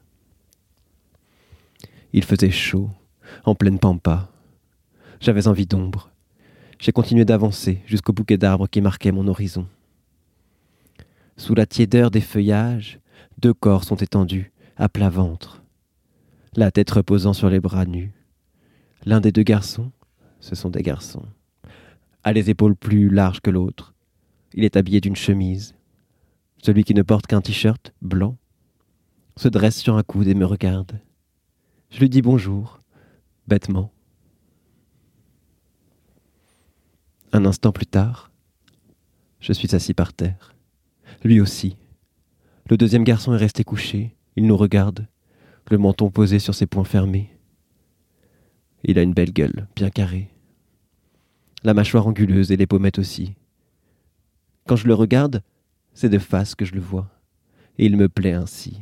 Il 2.13 2.23
faisait 2.23 2.51
chaud, 2.51 2.89
en 3.43 3.55
pleine 3.55 3.79
pampa. 3.79 4.29
J'avais 5.19 5.47
envie 5.47 5.65
d'ombre. 5.65 6.09
J'ai 6.79 6.91
continué 6.91 7.25
d'avancer 7.25 7.81
jusqu'au 7.85 8.13
bouquet 8.13 8.37
d'arbres 8.37 8.67
qui 8.67 8.81
marquait 8.81 9.11
mon 9.11 9.27
horizon. 9.27 9.67
Sous 11.37 11.55
la 11.55 11.65
tiédeur 11.65 12.11
des 12.11 12.21
feuillages, 12.21 12.99
deux 13.37 13.53
corps 13.53 13.83
sont 13.83 13.95
étendus, 13.95 14.51
à 14.77 14.89
plat 14.89 15.09
ventre, 15.09 15.61
la 16.55 16.71
tête 16.71 16.91
reposant 16.91 17.33
sur 17.33 17.49
les 17.49 17.59
bras 17.59 17.85
nus. 17.85 18.13
L'un 19.05 19.21
des 19.21 19.31
deux 19.31 19.43
garçons, 19.43 19.91
ce 20.39 20.55
sont 20.55 20.69
des 20.69 20.81
garçons, 20.81 21.25
a 22.29 22.33
les 22.33 22.51
épaules 22.51 22.75
plus 22.75 23.09
larges 23.09 23.41
que 23.41 23.49
l'autre. 23.49 23.95
Il 24.53 24.63
est 24.63 24.77
habillé 24.77 25.01
d'une 25.01 25.15
chemise. 25.15 25.73
Celui 26.63 26.83
qui 26.83 26.93
ne 26.93 27.01
porte 27.01 27.25
qu'un 27.25 27.41
t-shirt 27.41 27.91
blanc 28.03 28.37
se 29.35 29.47
dresse 29.47 29.77
sur 29.77 29.97
un 29.97 30.03
coude 30.03 30.27
et 30.27 30.35
me 30.35 30.45
regarde. 30.45 30.99
Je 31.89 31.99
lui 31.99 32.09
dis 32.09 32.21
bonjour, 32.21 32.81
bêtement. 33.47 33.91
Un 37.31 37.45
instant 37.45 37.71
plus 37.71 37.87
tard, 37.87 38.31
je 39.39 39.51
suis 39.53 39.73
assis 39.73 39.95
par 39.95 40.13
terre. 40.13 40.53
Lui 41.23 41.41
aussi. 41.41 41.77
Le 42.69 42.77
deuxième 42.77 43.03
garçon 43.03 43.33
est 43.33 43.37
resté 43.37 43.63
couché. 43.63 44.15
Il 44.35 44.45
nous 44.45 44.57
regarde, 44.57 45.07
le 45.71 45.79
menton 45.79 46.11
posé 46.11 46.37
sur 46.37 46.53
ses 46.53 46.67
poings 46.67 46.83
fermés. 46.83 47.35
Il 48.83 48.99
a 48.99 49.01
une 49.01 49.13
belle 49.13 49.33
gueule, 49.33 49.67
bien 49.75 49.89
carrée. 49.89 50.29
La 51.63 51.73
mâchoire 51.73 52.07
anguleuse 52.07 52.53
et 52.53 52.55
les 52.55 52.67
pommettes 52.67 52.99
aussi. 52.99 53.33
Quand 54.65 54.77
je 54.77 54.87
le 54.87 54.93
regarde, 54.93 55.43
c'est 55.93 56.07
de 56.07 56.17
face 56.17 56.55
que 56.55 56.63
je 56.63 56.73
le 56.73 56.79
vois. 56.79 57.09
Et 57.77 57.85
il 57.85 57.97
me 57.97 58.07
plaît 58.07 58.33
ainsi. 58.33 58.79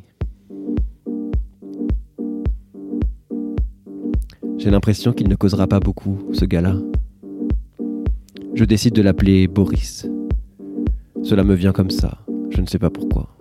J'ai 4.60 4.70
l'impression 4.70 5.14
qu'il 5.14 5.28
ne 5.28 5.36
causera 5.36 5.66
pas 5.66 5.80
beaucoup, 5.80 6.20
ce 6.34 6.46
gars-là. 6.46 6.76
Je 8.54 8.64
décide 8.64 8.94
de 8.94 9.02
l'appeler 9.02 9.48
Boris. 9.48 10.08
Cela 11.24 11.44
me 11.44 11.56
vient 11.56 11.72
comme 11.72 11.90
ça, 11.90 12.20
je 12.52 12.62
ne 12.62 12.68
sais 12.68 12.80
pas 12.80 12.92
pourquoi. 12.92 13.36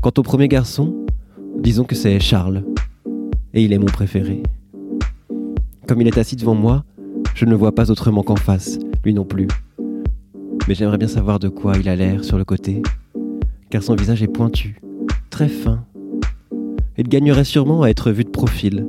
Quant 0.00 0.12
au 0.16 0.22
premier 0.22 0.48
garçon, 0.48 1.06
disons 1.58 1.84
que 1.84 1.94
c'est 1.94 2.18
Charles, 2.18 2.64
et 3.52 3.62
il 3.62 3.72
est 3.72 3.78
mon 3.78 3.86
préféré. 3.86 4.42
Comme 5.86 6.00
il 6.00 6.08
est 6.08 6.18
assis 6.18 6.36
devant 6.36 6.54
moi, 6.54 6.84
je 7.34 7.44
ne 7.44 7.50
le 7.50 7.56
vois 7.56 7.74
pas 7.74 7.90
autrement 7.90 8.22
qu'en 8.22 8.36
face, 8.36 8.78
lui 9.04 9.12
non 9.12 9.24
plus. 9.24 9.48
Mais 10.68 10.74
j'aimerais 10.74 10.98
bien 10.98 11.08
savoir 11.08 11.38
de 11.38 11.48
quoi 11.48 11.76
il 11.76 11.88
a 11.88 11.96
l'air 11.96 12.24
sur 12.24 12.38
le 12.38 12.44
côté, 12.44 12.82
car 13.70 13.82
son 13.82 13.96
visage 13.96 14.22
est 14.22 14.28
pointu, 14.28 14.80
très 15.30 15.48
fin. 15.48 15.84
Il 16.96 17.08
gagnerait 17.08 17.44
sûrement 17.44 17.82
à 17.82 17.88
être 17.88 18.12
vu 18.12 18.24
de 18.24 18.30
profil. 18.30 18.86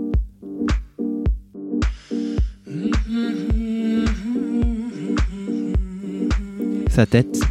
Sa 6.89 7.05
tête, 7.05 7.41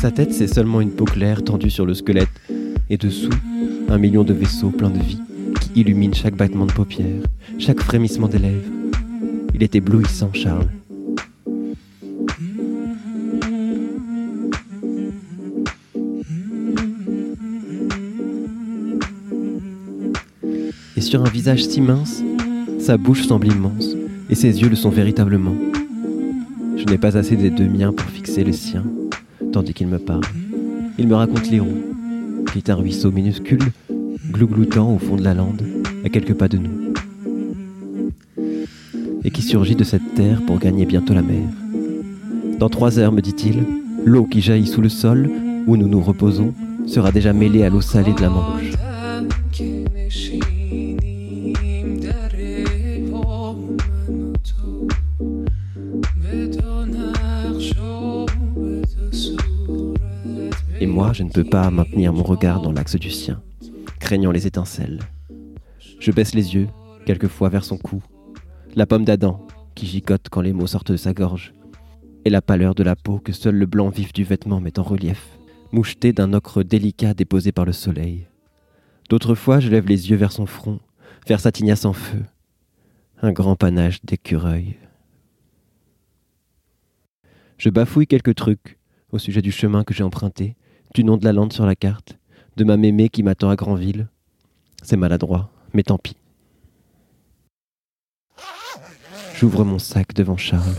sa 0.00 0.10
tête, 0.10 0.32
c'est 0.32 0.46
seulement 0.46 0.82
une 0.82 0.90
peau 0.90 1.06
claire 1.06 1.42
tendue 1.42 1.70
sur 1.70 1.86
le 1.86 1.94
squelette, 1.94 2.28
et 2.90 2.98
dessous, 2.98 3.30
un 3.88 3.98
million 3.98 4.24
de 4.24 4.34
vaisseaux 4.34 4.70
pleins 4.70 4.90
de 4.90 4.98
vie 4.98 5.20
qui 5.60 5.80
illuminent 5.80 6.14
chaque 6.14 6.36
battement 6.36 6.66
de 6.66 6.72
paupières, 6.72 7.22
chaque 7.58 7.80
frémissement 7.80 8.28
des 8.28 8.38
lèvres. 8.38 8.75
Il 9.56 9.62
est 9.62 9.74
éblouissant, 9.74 10.30
Charles. 10.34 10.68
Et 20.94 21.00
sur 21.00 21.24
un 21.24 21.30
visage 21.30 21.64
si 21.64 21.80
mince, 21.80 22.22
sa 22.78 22.98
bouche 22.98 23.26
semble 23.26 23.46
immense, 23.46 23.96
et 24.28 24.34
ses 24.34 24.60
yeux 24.60 24.68
le 24.68 24.76
sont 24.76 24.90
véritablement. 24.90 25.54
Je 26.76 26.84
n'ai 26.84 26.98
pas 26.98 27.16
assez 27.16 27.36
des 27.36 27.48
deux 27.48 27.66
miens 27.66 27.94
pour 27.94 28.10
fixer 28.10 28.44
le 28.44 28.52
sien, 28.52 28.84
tandis 29.54 29.72
qu'il 29.72 29.86
me 29.86 29.98
parle. 29.98 30.24
Il 30.98 31.08
me 31.08 31.14
raconte 31.14 31.50
l'Hérault, 31.50 31.82
qui 32.52 32.58
est 32.58 32.68
un 32.68 32.74
ruisseau 32.74 33.10
minuscule, 33.10 33.72
glougloutant 34.32 34.94
au 34.94 34.98
fond 34.98 35.16
de 35.16 35.24
la 35.24 35.32
lande, 35.32 35.62
à 36.04 36.10
quelques 36.10 36.34
pas 36.34 36.48
de 36.48 36.58
nous 36.58 36.85
et 39.26 39.30
qui 39.30 39.42
surgit 39.42 39.74
de 39.74 39.82
cette 39.82 40.14
terre 40.14 40.40
pour 40.46 40.60
gagner 40.60 40.86
bientôt 40.86 41.12
la 41.12 41.20
mer. 41.20 41.48
Dans 42.60 42.68
trois 42.68 43.00
heures, 43.00 43.10
me 43.10 43.20
dit-il, 43.20 43.64
l'eau 44.04 44.24
qui 44.24 44.40
jaillit 44.40 44.68
sous 44.68 44.80
le 44.80 44.88
sol, 44.88 45.28
où 45.66 45.76
nous 45.76 45.88
nous 45.88 46.00
reposons, 46.00 46.54
sera 46.86 47.10
déjà 47.10 47.32
mêlée 47.32 47.64
à 47.64 47.68
l'eau 47.68 47.80
salée 47.80 48.12
de 48.12 48.20
la 48.20 48.30
Manche. 48.30 48.72
Et 60.80 60.86
moi, 60.86 61.12
je 61.12 61.24
ne 61.24 61.30
peux 61.30 61.42
pas 61.42 61.68
maintenir 61.70 62.12
mon 62.12 62.22
regard 62.22 62.62
dans 62.62 62.70
l'axe 62.70 62.94
du 62.94 63.10
sien, 63.10 63.42
craignant 63.98 64.30
les 64.30 64.46
étincelles. 64.46 65.00
Je 65.98 66.12
baisse 66.12 66.32
les 66.32 66.54
yeux, 66.54 66.68
quelquefois 67.06 67.48
vers 67.48 67.64
son 67.64 67.76
cou, 67.76 68.04
la 68.76 68.84
pomme 68.84 69.06
d'Adam, 69.06 69.40
qui 69.74 69.86
gigote 69.86 70.28
quand 70.30 70.42
les 70.42 70.52
mots 70.52 70.66
sortent 70.66 70.92
de 70.92 70.98
sa 70.98 71.14
gorge, 71.14 71.54
et 72.26 72.30
la 72.30 72.42
pâleur 72.42 72.74
de 72.74 72.82
la 72.82 72.94
peau 72.94 73.18
que 73.18 73.32
seul 73.32 73.54
le 73.54 73.64
blanc 73.64 73.88
vif 73.88 74.12
du 74.12 74.22
vêtement 74.22 74.60
met 74.60 74.78
en 74.78 74.82
relief, 74.82 75.38
moucheté 75.72 76.12
d'un 76.12 76.34
ocre 76.34 76.62
délicat 76.62 77.14
déposé 77.14 77.52
par 77.52 77.64
le 77.64 77.72
soleil. 77.72 78.26
D'autres 79.08 79.34
fois, 79.34 79.60
je 79.60 79.70
lève 79.70 79.86
les 79.86 80.10
yeux 80.10 80.16
vers 80.16 80.30
son 80.30 80.44
front, 80.44 80.78
vers 81.26 81.40
sa 81.40 81.52
tignasse 81.52 81.86
en 81.86 81.94
feu, 81.94 82.22
un 83.22 83.32
grand 83.32 83.56
panache 83.56 84.04
d'écureuil. 84.04 84.76
Je 87.56 87.70
bafouille 87.70 88.06
quelques 88.06 88.34
trucs 88.34 88.78
au 89.10 89.18
sujet 89.18 89.40
du 89.40 89.52
chemin 89.52 89.84
que 89.84 89.94
j'ai 89.94 90.04
emprunté, 90.04 90.54
du 90.94 91.02
nom 91.02 91.16
de 91.16 91.24
la 91.24 91.32
lande 91.32 91.54
sur 91.54 91.64
la 91.64 91.76
carte, 91.76 92.18
de 92.56 92.64
ma 92.64 92.76
mémé 92.76 93.08
qui 93.08 93.22
m'attend 93.22 93.48
à 93.48 93.56
Granville, 93.56 94.08
C'est 94.82 94.98
maladroit, 94.98 95.50
mais 95.72 95.82
tant 95.82 95.96
pis. 95.96 96.16
J'ouvre 99.38 99.66
mon 99.66 99.78
sac 99.78 100.14
devant 100.14 100.38
Charles. 100.38 100.78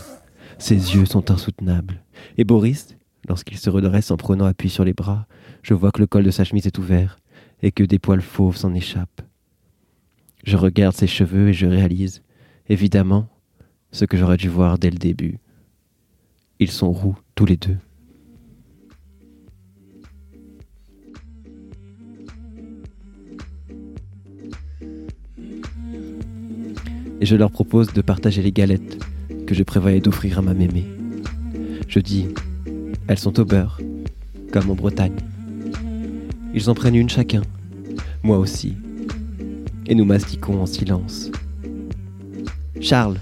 Ses 0.58 0.96
yeux 0.96 1.06
sont 1.06 1.30
insoutenables. 1.30 2.04
Et 2.40 2.44
Boris, 2.44 2.98
lorsqu'il 3.30 3.60
se 3.60 3.70
redresse 3.70 4.10
en 4.10 4.18
prenant 4.18 4.46
appui 4.46 4.72
sur 4.72 4.84
les 4.84 4.94
bras, 4.94 5.28
je 5.62 5.76
vois 5.76 5.92
que 5.92 6.00
le 6.00 6.08
col 6.08 6.24
de 6.24 6.32
sa 6.32 6.44
chemise 6.44 6.66
est 6.66 6.80
ouvert 6.80 7.20
et 7.62 7.72
que 7.72 7.84
des 7.84 8.00
poils 8.00 8.24
fauves 8.24 8.58
s'en 8.58 8.74
échappent. 8.74 9.22
Je 10.44 10.58
regarde 10.58 10.96
ses 10.96 11.06
cheveux 11.06 11.50
et 11.50 11.54
je 11.54 11.68
réalise, 11.68 12.24
évidemment, 12.68 13.30
ce 13.92 14.06
que 14.06 14.18
j'aurais 14.18 14.38
dû 14.38 14.50
voir 14.50 14.80
dès 14.80 14.90
le 14.90 14.98
début. 14.98 15.38
Ils 16.58 16.72
sont 16.72 16.92
roux 16.92 17.16
tous 17.36 17.46
les 17.46 17.58
deux. 17.58 17.78
Et 27.20 27.26
je 27.26 27.36
leur 27.36 27.52
propose 27.52 27.94
de 27.94 28.02
partager 28.02 28.42
les 28.42 28.52
galettes 28.52 29.00
que 29.46 29.56
je 29.56 29.64
prévoyais 29.64 30.02
d'offrir 30.02 30.40
à 30.40 30.42
ma 30.42 30.54
mémé. 30.54 30.86
Je 31.88 32.00
dis, 32.00 32.28
elles 33.08 33.18
sont 33.18 33.40
au 33.40 33.46
beurre, 33.46 33.80
comme 34.52 34.70
en 34.70 34.76
Bretagne. 34.76 35.16
Ils 36.54 36.70
en 36.70 36.74
prennent 36.74 36.96
une 36.96 37.10
chacun, 37.10 37.42
moi 38.24 38.38
aussi, 38.38 38.76
et 39.88 39.96
nous 39.96 40.06
mastiquons 40.06 40.62
en 40.62 40.66
silence. 40.66 41.32
Charles 42.82 43.20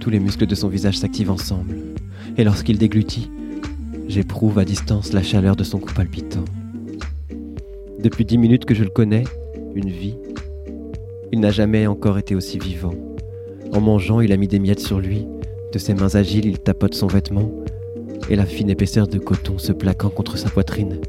Tous 0.00 0.10
les 0.10 0.20
muscles 0.20 0.46
de 0.46 0.54
son 0.54 0.68
visage 0.68 0.98
s'activent 0.98 1.30
ensemble, 1.30 1.76
et 2.36 2.44
lorsqu'il 2.44 2.78
déglutit, 2.78 3.30
j'éprouve 4.08 4.58
à 4.58 4.64
distance 4.64 5.12
la 5.12 5.22
chaleur 5.22 5.56
de 5.56 5.64
son 5.64 5.78
cou 5.78 5.92
palpitant. 5.92 6.44
Depuis 8.02 8.24
dix 8.24 8.38
minutes 8.38 8.64
que 8.64 8.74
je 8.74 8.84
le 8.84 8.90
connais, 8.90 9.24
une 9.74 9.90
vie, 9.90 10.14
il 11.34 11.40
n'a 11.40 11.50
jamais 11.50 11.88
encore 11.88 12.16
été 12.16 12.36
aussi 12.36 12.60
vivant. 12.60 12.94
En 13.72 13.80
mangeant, 13.80 14.20
il 14.20 14.30
a 14.30 14.36
mis 14.36 14.46
des 14.46 14.60
miettes 14.60 14.78
sur 14.78 15.00
lui, 15.00 15.26
de 15.72 15.80
ses 15.80 15.92
mains 15.92 16.14
agiles, 16.14 16.46
il 16.46 16.60
tapote 16.60 16.94
son 16.94 17.08
vêtement, 17.08 17.50
et 18.30 18.36
la 18.36 18.46
fine 18.46 18.70
épaisseur 18.70 19.08
de 19.08 19.18
coton 19.18 19.58
se 19.58 19.72
plaquant 19.72 20.10
contre 20.10 20.38
sa 20.38 20.48
poitrine 20.48 21.00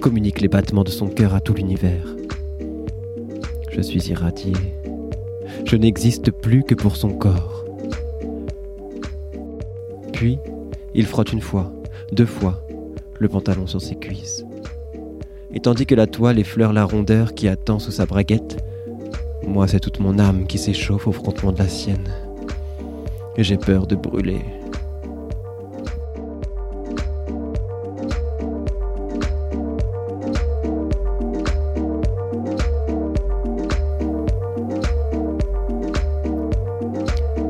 communique 0.00 0.40
les 0.40 0.46
battements 0.46 0.84
de 0.84 0.90
son 0.90 1.08
cœur 1.08 1.34
à 1.34 1.40
tout 1.40 1.54
l'univers. 1.54 2.14
Je 3.72 3.80
suis 3.80 4.08
irradié. 4.10 4.52
Je 5.64 5.74
n'existe 5.74 6.30
plus 6.30 6.62
que 6.62 6.76
pour 6.76 6.94
son 6.94 7.10
corps. 7.10 7.64
Puis, 10.12 10.38
il 10.94 11.06
frotte 11.06 11.32
une 11.32 11.40
fois, 11.40 11.72
deux 12.12 12.24
fois, 12.24 12.64
le 13.18 13.28
pantalon 13.28 13.66
sur 13.66 13.82
ses 13.82 13.96
cuisses. 13.96 14.44
Et 15.52 15.58
tandis 15.58 15.86
que 15.86 15.96
la 15.96 16.06
toile 16.06 16.38
effleure 16.38 16.72
la 16.72 16.84
rondeur 16.84 17.34
qui 17.34 17.48
attend 17.48 17.80
sous 17.80 17.90
sa 17.90 18.06
braguette, 18.06 18.62
moi 19.46 19.66
c'est 19.66 19.80
toute 19.80 20.00
mon 20.00 20.18
âme 20.18 20.46
qui 20.46 20.58
s'échauffe 20.58 21.06
au 21.06 21.12
frottement 21.12 21.52
de 21.52 21.58
la 21.58 21.68
sienne. 21.68 22.08
Et 23.36 23.44
j'ai 23.44 23.56
peur 23.56 23.86
de 23.86 23.94
brûler. 23.94 24.44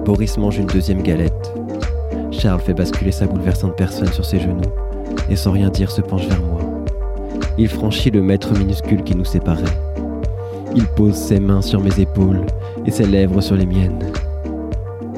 Boris 0.05 0.37
mange 0.37 0.59
une 0.59 0.67
deuxième 0.67 1.03
galette. 1.03 1.53
Charles 2.31 2.61
fait 2.61 2.75
basculer 2.75 3.13
sa 3.13 3.27
bouleversante 3.27 3.77
personne 3.77 4.13
sur 4.13 4.25
ses 4.25 4.41
genoux 4.41 4.61
et 5.31 5.37
sans 5.37 5.53
rien 5.53 5.71
dire 5.71 5.91
se 5.91 6.01
penche 6.01 6.27
vers 6.27 6.43
moi. 6.43 6.61
Il 7.59 7.69
franchit 7.69 8.11
le 8.11 8.23
mètre 8.23 8.53
minuscule 8.59 9.03
qui 9.05 9.15
nous 9.15 9.25
séparait. 9.25 9.92
Il 10.75 10.87
pose 10.97 11.15
ses 11.15 11.41
mains 11.41 11.63
sur 11.63 11.81
mes 11.81 12.01
épaules 12.01 12.47
et 12.87 12.91
ses 12.91 13.07
lèvres 13.07 13.41
sur 13.41 13.57
les 13.57 13.67
miennes. 13.67 14.13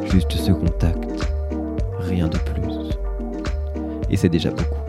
Juste 0.05 0.33
ce 0.33 0.53
contact, 0.53 1.29
rien 1.99 2.29
de 2.29 2.39
plus. 2.39 2.97
Et 4.11 4.17
c'est 4.17 4.29
déjà 4.29 4.51
beaucoup. 4.51 4.81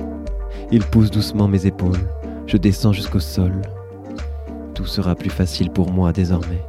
Il 0.71 0.84
pousse 0.84 1.12
doucement 1.12 1.47
mes 1.47 1.65
épaules, 1.65 2.10
je 2.47 2.58
descends 2.58 2.93
jusqu'au 2.93 3.19
sol. 3.19 3.62
Tout 4.73 4.86
sera 4.86 5.15
plus 5.15 5.30
facile 5.30 5.69
pour 5.69 5.91
moi 5.91 6.12
désormais 6.12 6.62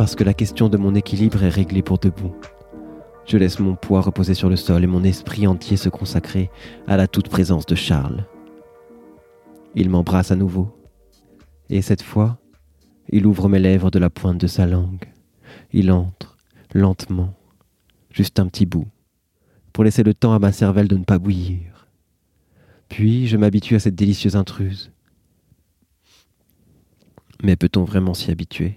parce 0.00 0.14
que 0.14 0.24
la 0.24 0.32
question 0.32 0.70
de 0.70 0.78
mon 0.78 0.94
équilibre 0.94 1.42
est 1.44 1.50
réglée 1.50 1.82
pour 1.82 1.98
debout. 1.98 2.34
Je 3.26 3.36
laisse 3.36 3.58
mon 3.58 3.74
poids 3.74 4.00
reposer 4.00 4.32
sur 4.32 4.48
le 4.48 4.56
sol 4.56 4.82
et 4.82 4.86
mon 4.86 5.04
esprit 5.04 5.46
entier 5.46 5.76
se 5.76 5.90
consacrer 5.90 6.50
à 6.86 6.96
la 6.96 7.06
toute 7.06 7.28
présence 7.28 7.66
de 7.66 7.74
Charles. 7.74 8.24
Il 9.74 9.90
m'embrasse 9.90 10.30
à 10.30 10.36
nouveau, 10.36 10.68
et 11.68 11.82
cette 11.82 12.00
fois, 12.00 12.38
il 13.10 13.26
ouvre 13.26 13.48
mes 13.48 13.58
lèvres 13.58 13.90
de 13.90 13.98
la 13.98 14.10
pointe 14.10 14.38
de 14.38 14.46
sa 14.46 14.66
langue. 14.66 15.04
Il 15.72 15.90
entre, 15.90 16.36
lentement, 16.72 17.34
juste 18.10 18.38
un 18.38 18.46
petit 18.46 18.66
bout, 18.66 18.88
pour 19.72 19.84
laisser 19.84 20.02
le 20.02 20.14
temps 20.14 20.32
à 20.32 20.38
ma 20.38 20.52
cervelle 20.52 20.88
de 20.88 20.96
ne 20.96 21.04
pas 21.04 21.18
bouillir. 21.18 21.88
Puis 22.88 23.26
je 23.26 23.36
m'habitue 23.36 23.74
à 23.74 23.80
cette 23.80 23.94
délicieuse 23.94 24.36
intruse. 24.36 24.90
Mais 27.42 27.56
peut-on 27.56 27.84
vraiment 27.84 28.14
s'y 28.14 28.30
habituer? 28.30 28.76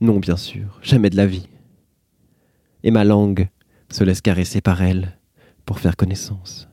Non, 0.00 0.18
bien 0.20 0.36
sûr, 0.36 0.78
jamais 0.82 1.10
de 1.10 1.16
la 1.16 1.26
vie. 1.26 1.48
Et 2.82 2.90
ma 2.90 3.04
langue 3.04 3.48
se 3.90 4.04
laisse 4.04 4.20
caresser 4.20 4.60
par 4.60 4.82
elle 4.82 5.18
pour 5.66 5.80
faire 5.80 5.96
connaissance. 5.96 6.68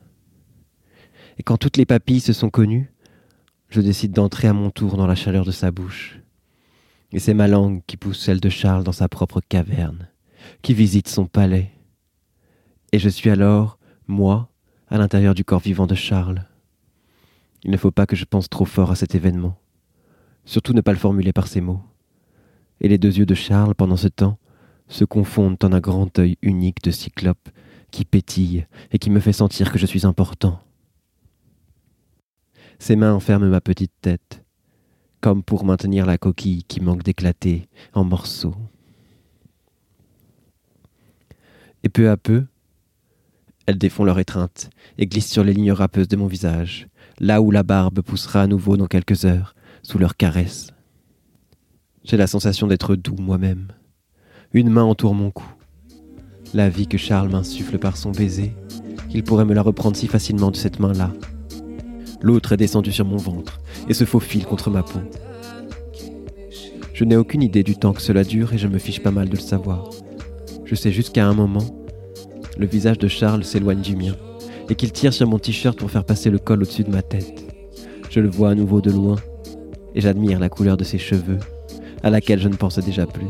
Et 1.38 1.42
quand 1.42 1.58
toutes 1.58 1.76
les 1.76 1.86
papilles 1.86 2.20
se 2.20 2.32
sont 2.32 2.50
connues, 2.50 2.92
je 3.68 3.80
décide 3.80 4.12
d'entrer 4.12 4.48
à 4.48 4.52
mon 4.52 4.70
tour 4.70 4.96
dans 4.96 5.06
la 5.06 5.14
chaleur 5.14 5.44
de 5.44 5.50
sa 5.50 5.70
bouche. 5.70 6.20
Et 7.16 7.18
c'est 7.18 7.34
ma 7.34 7.48
langue 7.48 7.80
qui 7.88 7.96
pousse 7.96 8.20
celle 8.20 8.40
de 8.40 8.48
Charles 8.48 8.84
dans 8.84 8.92
sa 8.92 9.08
propre 9.08 9.40
caverne, 9.40 10.08
qui 10.62 10.74
visite 10.74 11.08
son 11.08 11.26
palais. 11.26 11.72
Et 12.92 13.00
je 13.00 13.08
suis 13.08 13.30
alors, 13.30 13.78
moi, 14.06 14.50
à 14.88 14.98
l'intérieur 14.98 15.34
du 15.34 15.42
corps 15.42 15.58
vivant 15.58 15.88
de 15.88 15.96
Charles. 15.96 16.44
Il 17.64 17.72
ne 17.72 17.76
faut 17.76 17.90
pas 17.90 18.06
que 18.06 18.14
je 18.14 18.24
pense 18.24 18.48
trop 18.48 18.66
fort 18.66 18.92
à 18.92 18.94
cet 18.94 19.16
événement, 19.16 19.58
surtout 20.44 20.74
ne 20.74 20.80
pas 20.80 20.92
le 20.92 20.98
formuler 20.98 21.32
par 21.32 21.48
ces 21.48 21.60
mots 21.60 21.82
et 22.80 22.88
les 22.88 22.98
deux 22.98 23.18
yeux 23.18 23.26
de 23.26 23.34
Charles, 23.34 23.74
pendant 23.74 23.96
ce 23.96 24.08
temps, 24.08 24.38
se 24.88 25.04
confondent 25.04 25.56
en 25.62 25.72
un 25.72 25.80
grand 25.80 26.18
œil 26.18 26.36
unique 26.42 26.82
de 26.82 26.90
cyclope 26.90 27.48
qui 27.90 28.04
pétille 28.04 28.66
et 28.92 28.98
qui 28.98 29.10
me 29.10 29.20
fait 29.20 29.32
sentir 29.32 29.72
que 29.72 29.78
je 29.78 29.86
suis 29.86 30.06
important. 30.06 30.60
Ses 32.78 32.96
mains 32.96 33.14
enferment 33.14 33.48
ma 33.48 33.60
petite 33.60 33.94
tête, 34.02 34.44
comme 35.26 35.42
pour 35.42 35.64
maintenir 35.64 36.06
la 36.06 36.18
coquille 36.18 36.62
qui 36.62 36.80
manque 36.80 37.02
d'éclater 37.02 37.66
en 37.94 38.04
morceaux. 38.04 38.54
Et 41.82 41.88
peu 41.88 42.10
à 42.10 42.16
peu, 42.16 42.44
elles 43.66 43.76
défont 43.76 44.04
leur 44.04 44.20
étreinte 44.20 44.70
et 44.98 45.06
glissent 45.08 45.32
sur 45.32 45.42
les 45.42 45.52
lignes 45.52 45.72
râpeuses 45.72 46.06
de 46.06 46.14
mon 46.14 46.28
visage, 46.28 46.86
là 47.18 47.42
où 47.42 47.50
la 47.50 47.64
barbe 47.64 48.02
poussera 48.02 48.42
à 48.42 48.46
nouveau 48.46 48.76
dans 48.76 48.86
quelques 48.86 49.24
heures, 49.24 49.56
sous 49.82 49.98
leurs 49.98 50.16
caresses. 50.16 50.68
J'ai 52.04 52.16
la 52.16 52.28
sensation 52.28 52.68
d'être 52.68 52.94
doux 52.94 53.16
moi-même. 53.18 53.72
Une 54.52 54.70
main 54.70 54.84
entoure 54.84 55.14
mon 55.14 55.32
cou. 55.32 55.52
La 56.54 56.68
vie 56.68 56.86
que 56.86 56.98
Charles 56.98 57.30
m'insuffle 57.30 57.80
par 57.80 57.96
son 57.96 58.12
baiser, 58.12 58.54
qu'il 59.08 59.24
pourrait 59.24 59.44
me 59.44 59.54
la 59.54 59.62
reprendre 59.62 59.96
si 59.96 60.06
facilement 60.06 60.52
de 60.52 60.56
cette 60.56 60.78
main-là. 60.78 61.12
L'autre 62.20 62.52
est 62.52 62.56
descendu 62.56 62.92
sur 62.92 63.04
mon 63.04 63.16
ventre 63.16 63.60
et 63.88 63.94
se 63.94 64.04
faufile 64.04 64.46
contre 64.46 64.70
ma 64.70 64.82
peau. 64.82 65.00
Je 66.94 67.04
n'ai 67.04 67.16
aucune 67.16 67.42
idée 67.42 67.62
du 67.62 67.76
temps 67.76 67.92
que 67.92 68.00
cela 68.00 68.24
dure 68.24 68.54
et 68.54 68.58
je 68.58 68.68
me 68.68 68.78
fiche 68.78 69.02
pas 69.02 69.10
mal 69.10 69.28
de 69.28 69.36
le 69.36 69.40
savoir. 69.40 69.90
Je 70.64 70.74
sais 70.74 70.90
juste 70.90 71.14
qu'à 71.14 71.26
un 71.26 71.34
moment, 71.34 71.84
le 72.58 72.66
visage 72.66 72.98
de 72.98 73.08
Charles 73.08 73.44
s'éloigne 73.44 73.82
du 73.82 73.96
mien 73.96 74.16
et 74.70 74.74
qu'il 74.74 74.92
tire 74.92 75.12
sur 75.12 75.28
mon 75.28 75.38
t-shirt 75.38 75.78
pour 75.78 75.90
faire 75.90 76.04
passer 76.04 76.30
le 76.30 76.38
col 76.38 76.62
au-dessus 76.62 76.84
de 76.84 76.90
ma 76.90 77.02
tête. 77.02 77.44
Je 78.10 78.20
le 78.20 78.28
vois 78.28 78.50
à 78.50 78.54
nouveau 78.54 78.80
de 78.80 78.90
loin 78.90 79.16
et 79.94 80.00
j'admire 80.00 80.38
la 80.38 80.48
couleur 80.48 80.76
de 80.76 80.84
ses 80.84 80.98
cheveux 80.98 81.38
à 82.02 82.10
laquelle 82.10 82.40
je 82.40 82.48
ne 82.48 82.56
pense 82.56 82.78
déjà 82.78 83.06
plus. 83.06 83.26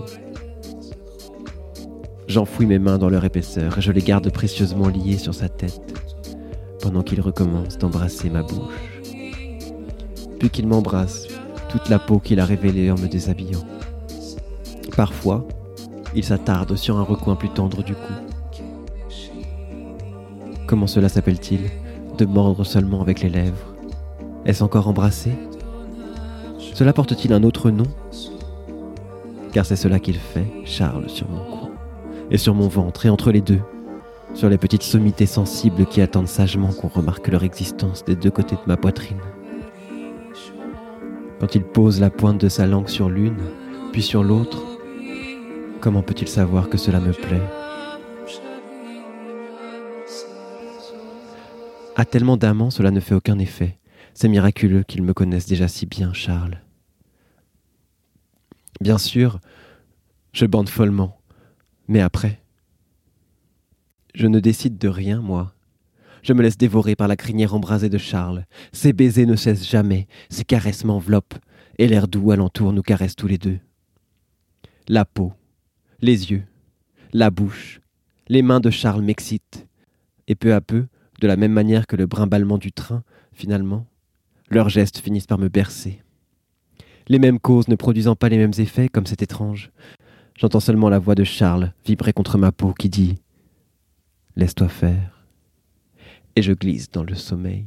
J'enfouis 2.28 2.66
mes 2.66 2.78
mains 2.78 2.98
dans 2.98 3.08
leur 3.08 3.24
épaisseur 3.24 3.78
et 3.78 3.80
je 3.80 3.92
les 3.92 4.02
garde 4.02 4.30
précieusement 4.30 4.88
liées 4.88 5.18
sur 5.18 5.34
sa 5.34 5.48
tête, 5.48 5.80
pendant 6.86 7.02
qu'il 7.02 7.20
recommence 7.20 7.78
d'embrasser 7.78 8.30
ma 8.30 8.44
bouche. 8.44 9.00
Puis 10.38 10.50
qu'il 10.50 10.68
m'embrasse 10.68 11.26
toute 11.68 11.88
la 11.88 11.98
peau 11.98 12.20
qu'il 12.20 12.38
a 12.38 12.44
révélée 12.44 12.92
en 12.92 12.94
me 12.94 13.08
déshabillant. 13.08 13.64
Parfois, 14.96 15.44
il 16.14 16.22
s'attarde 16.22 16.76
sur 16.76 16.96
un 16.96 17.02
recoin 17.02 17.34
plus 17.34 17.48
tendre 17.48 17.82
du 17.82 17.94
cou. 17.94 18.12
Comment 20.68 20.86
cela 20.86 21.08
s'appelle-t-il? 21.08 21.62
De 22.18 22.24
mordre 22.24 22.64
seulement 22.64 23.00
avec 23.00 23.20
les 23.20 23.30
lèvres 23.30 23.74
Est-ce 24.44 24.62
encore 24.62 24.86
embrasser 24.86 25.32
Cela 26.72 26.92
porte-t-il 26.92 27.32
un 27.32 27.42
autre 27.42 27.72
nom? 27.72 27.88
Car 29.50 29.66
c'est 29.66 29.74
cela 29.74 29.98
qu'il 29.98 30.18
fait, 30.18 30.46
Charles, 30.64 31.10
sur 31.10 31.28
mon 31.28 31.44
cou, 31.50 31.70
et 32.30 32.38
sur 32.38 32.54
mon 32.54 32.68
ventre, 32.68 33.06
et 33.06 33.10
entre 33.10 33.32
les 33.32 33.40
deux, 33.40 33.60
sur 34.36 34.50
les 34.50 34.58
petites 34.58 34.82
sommités 34.82 35.24
sensibles 35.24 35.86
qui 35.86 36.02
attendent 36.02 36.28
sagement 36.28 36.70
qu'on 36.70 36.88
remarque 36.88 37.28
leur 37.28 37.42
existence 37.42 38.04
des 38.04 38.14
deux 38.14 38.30
côtés 38.30 38.56
de 38.56 38.60
ma 38.66 38.76
poitrine. 38.76 39.20
Quand 41.40 41.54
il 41.54 41.64
pose 41.64 42.00
la 42.00 42.10
pointe 42.10 42.38
de 42.38 42.50
sa 42.50 42.66
langue 42.66 42.88
sur 42.88 43.08
l'une, 43.08 43.40
puis 43.92 44.02
sur 44.02 44.22
l'autre, 44.22 44.62
comment 45.80 46.02
peut-il 46.02 46.28
savoir 46.28 46.68
que 46.68 46.76
cela 46.76 47.00
me 47.00 47.12
plaît? 47.12 47.42
À 51.96 52.04
tellement 52.04 52.36
d'amants, 52.36 52.70
cela 52.70 52.90
ne 52.90 53.00
fait 53.00 53.14
aucun 53.14 53.38
effet. 53.38 53.78
C'est 54.12 54.28
miraculeux 54.28 54.82
qu'il 54.82 55.02
me 55.02 55.14
connaisse 55.14 55.46
déjà 55.46 55.66
si 55.66 55.86
bien, 55.86 56.12
Charles. 56.12 56.60
Bien 58.82 58.98
sûr, 58.98 59.40
je 60.34 60.44
bande 60.44 60.68
follement. 60.68 61.18
Mais 61.88 62.02
après 62.02 62.38
Je 64.16 64.26
ne 64.26 64.40
décide 64.40 64.78
de 64.78 64.88
rien, 64.88 65.20
moi. 65.20 65.52
Je 66.22 66.32
me 66.32 66.40
laisse 66.40 66.56
dévorer 66.56 66.96
par 66.96 67.06
la 67.06 67.16
crinière 67.16 67.54
embrasée 67.54 67.90
de 67.90 67.98
Charles. 67.98 68.46
Ses 68.72 68.94
baisers 68.94 69.26
ne 69.26 69.36
cessent 69.36 69.68
jamais, 69.68 70.08
ses 70.30 70.42
caresses 70.42 70.84
m'enveloppent, 70.84 71.34
et 71.76 71.86
l'air 71.86 72.08
doux 72.08 72.30
alentour 72.30 72.72
nous 72.72 72.80
caresse 72.80 73.14
tous 73.14 73.26
les 73.26 73.36
deux. 73.36 73.58
La 74.88 75.04
peau, 75.04 75.34
les 76.00 76.30
yeux, 76.30 76.44
la 77.12 77.30
bouche, 77.30 77.82
les 78.28 78.40
mains 78.40 78.60
de 78.60 78.70
Charles 78.70 79.02
m'excitent, 79.02 79.66
et 80.28 80.34
peu 80.34 80.54
à 80.54 80.62
peu, 80.62 80.86
de 81.20 81.26
la 81.26 81.36
même 81.36 81.52
manière 81.52 81.86
que 81.86 81.96
le 81.96 82.06
brimballement 82.06 82.56
du 82.56 82.72
train, 82.72 83.02
finalement, 83.34 83.86
leurs 84.48 84.70
gestes 84.70 85.00
finissent 85.00 85.26
par 85.26 85.38
me 85.38 85.48
bercer. 85.48 86.00
Les 87.08 87.18
mêmes 87.18 87.38
causes 87.38 87.68
ne 87.68 87.76
produisant 87.76 88.16
pas 88.16 88.30
les 88.30 88.38
mêmes 88.38 88.52
effets, 88.56 88.88
comme 88.88 89.04
c'est 89.04 89.20
étrange. 89.20 89.72
J'entends 90.38 90.60
seulement 90.60 90.88
la 90.88 90.98
voix 90.98 91.14
de 91.14 91.24
Charles 91.24 91.74
vibrer 91.84 92.14
contre 92.14 92.38
ma 92.38 92.50
peau 92.50 92.72
qui 92.72 92.88
dit 92.88 93.16
Laisse-toi 94.38 94.68
faire. 94.68 95.26
Et 96.36 96.42
je 96.42 96.52
glisse 96.52 96.90
dans 96.90 97.04
le 97.04 97.14
sommeil. 97.14 97.64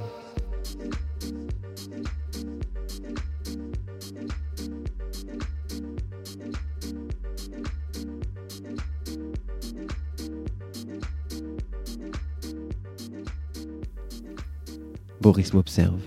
Boris 15.22 15.54
m'observe. 15.54 16.00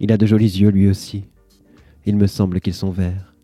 Il 0.00 0.10
a 0.10 0.16
de 0.16 0.24
jolis 0.24 0.58
yeux 0.58 0.70
lui 0.70 0.88
aussi. 0.88 1.24
Il 2.06 2.16
me 2.16 2.26
semble 2.26 2.62
qu'ils 2.62 2.72
sont 2.72 2.90
verts. 2.90 3.34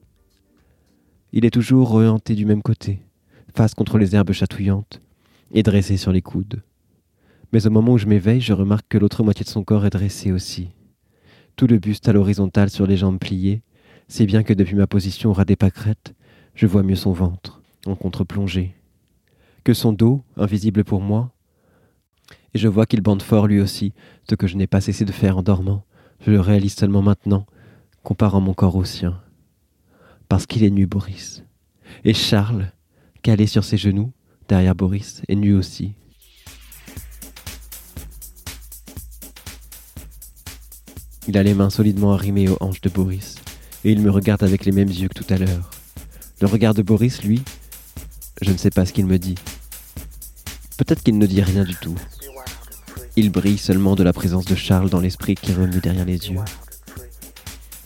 Il 1.32 1.44
est 1.44 1.50
toujours 1.50 1.92
orienté 1.92 2.34
du 2.34 2.46
même 2.46 2.62
côté, 2.62 3.00
face 3.54 3.74
contre 3.74 3.98
les 3.98 4.16
herbes 4.16 4.32
chatouillantes, 4.32 5.02
et 5.52 5.62
dressé 5.62 5.96
sur 5.96 6.12
les 6.12 6.22
coudes. 6.22 6.62
Mais 7.52 7.66
au 7.66 7.70
moment 7.70 7.92
où 7.92 7.98
je 7.98 8.06
m'éveille, 8.06 8.40
je 8.40 8.52
remarque 8.52 8.86
que 8.88 8.98
l'autre 8.98 9.22
moitié 9.22 9.44
de 9.44 9.50
son 9.50 9.64
corps 9.64 9.86
est 9.86 9.90
dressée 9.90 10.32
aussi. 10.32 10.70
Tout 11.56 11.66
le 11.66 11.78
buste 11.78 12.08
à 12.08 12.12
l'horizontale 12.12 12.70
sur 12.70 12.86
les 12.86 12.96
jambes 12.96 13.18
pliées, 13.18 13.62
si 14.08 14.26
bien 14.26 14.42
que 14.42 14.52
depuis 14.52 14.74
ma 14.74 14.86
position 14.86 15.30
au 15.30 15.32
ras 15.32 15.44
des 15.44 15.56
pâquerettes, 15.56 16.14
je 16.54 16.66
vois 16.66 16.82
mieux 16.82 16.96
son 16.96 17.12
ventre, 17.12 17.62
en 17.86 17.94
contre-plongée. 17.94 18.74
Que 19.64 19.74
son 19.74 19.92
dos, 19.92 20.22
invisible 20.36 20.84
pour 20.84 21.00
moi, 21.00 21.32
et 22.54 22.58
je 22.58 22.68
vois 22.68 22.86
qu'il 22.86 23.02
bande 23.02 23.22
fort 23.22 23.46
lui 23.46 23.60
aussi, 23.60 23.92
ce 24.28 24.34
que 24.34 24.46
je 24.46 24.56
n'ai 24.56 24.66
pas 24.66 24.80
cessé 24.80 25.04
de 25.04 25.12
faire 25.12 25.36
en 25.36 25.42
dormant. 25.42 25.84
Je 26.20 26.30
le 26.30 26.40
réalise 26.40 26.74
seulement 26.74 27.02
maintenant, 27.02 27.44
comparant 28.02 28.40
mon 28.40 28.54
corps 28.54 28.76
au 28.76 28.84
sien. 28.84 29.20
Parce 30.28 30.46
qu'il 30.46 30.64
est 30.64 30.70
nu, 30.70 30.86
Boris. 30.86 31.44
Et 32.04 32.14
Charles, 32.14 32.72
calé 33.22 33.46
sur 33.46 33.62
ses 33.62 33.76
genoux, 33.76 34.12
derrière 34.48 34.74
Boris, 34.74 35.22
est 35.28 35.34
nu 35.34 35.54
aussi. 35.54 35.94
Il 41.28 41.36
a 41.36 41.42
les 41.42 41.54
mains 41.54 41.70
solidement 41.70 42.12
arrimées 42.12 42.48
aux 42.48 42.56
hanches 42.60 42.80
de 42.80 42.88
Boris, 42.88 43.36
et 43.84 43.90
il 43.90 44.00
me 44.00 44.10
regarde 44.10 44.44
avec 44.44 44.64
les 44.64 44.72
mêmes 44.72 44.88
yeux 44.88 45.08
que 45.08 45.14
tout 45.14 45.32
à 45.32 45.38
l'heure. 45.38 45.70
Le 46.40 46.46
regard 46.46 46.74
de 46.74 46.82
Boris, 46.82 47.22
lui, 47.22 47.42
je 48.42 48.52
ne 48.52 48.56
sais 48.56 48.70
pas 48.70 48.86
ce 48.86 48.92
qu'il 48.92 49.06
me 49.06 49.18
dit. 49.18 49.36
Peut-être 50.76 51.02
qu'il 51.02 51.18
ne 51.18 51.26
dit 51.26 51.42
rien 51.42 51.64
du 51.64 51.74
tout. 51.74 51.96
Il 53.16 53.30
brille 53.30 53.58
seulement 53.58 53.96
de 53.96 54.02
la 54.02 54.12
présence 54.12 54.44
de 54.44 54.54
Charles 54.54 54.90
dans 54.90 55.00
l'esprit 55.00 55.34
qui 55.34 55.52
remue 55.52 55.80
derrière 55.80 56.04
les 56.04 56.30
yeux. 56.30 56.38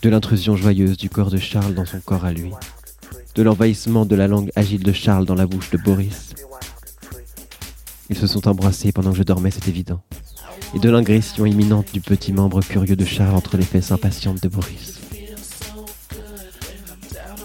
De 0.01 0.09
l'intrusion 0.09 0.57
joyeuse 0.57 0.97
du 0.97 1.09
corps 1.09 1.31
de 1.31 1.37
Charles 1.37 1.73
dans 1.73 1.85
son 1.85 2.01
corps 2.01 2.25
à 2.25 2.33
lui. 2.33 2.51
De 3.35 3.43
l'envahissement 3.43 4.05
de 4.05 4.15
la 4.15 4.27
langue 4.27 4.51
agile 4.55 4.83
de 4.83 4.91
Charles 4.91 5.25
dans 5.25 5.35
la 5.35 5.47
bouche 5.47 5.69
de 5.71 5.77
Boris. 5.77 6.35
Ils 8.09 8.17
se 8.17 8.27
sont 8.27 8.47
embrassés 8.49 8.91
pendant 8.91 9.11
que 9.11 9.17
je 9.17 9.23
dormais, 9.23 9.51
c'est 9.51 9.69
évident. 9.69 10.01
Et 10.75 10.79
de 10.79 10.89
l'ingression 10.89 11.45
imminente 11.45 11.93
du 11.93 12.01
petit 12.01 12.33
membre 12.33 12.61
curieux 12.61 12.97
de 12.97 13.05
Charles 13.05 13.35
entre 13.35 13.55
les 13.55 13.63
fesses 13.63 13.91
impatientes 13.91 14.43
de 14.43 14.49
Boris. 14.49 14.99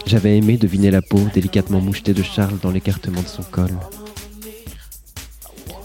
J'avais 0.07 0.37
aimé 0.37 0.57
deviner 0.57 0.90
la 0.90 1.03
peau 1.03 1.20
délicatement 1.33 1.81
mouchetée 1.81 2.14
de 2.14 2.22
Charles 2.22 2.59
dans 2.61 2.70
l'écartement 2.72 3.22
de 3.22 3.29
son 3.29 3.42
col. 3.44 3.70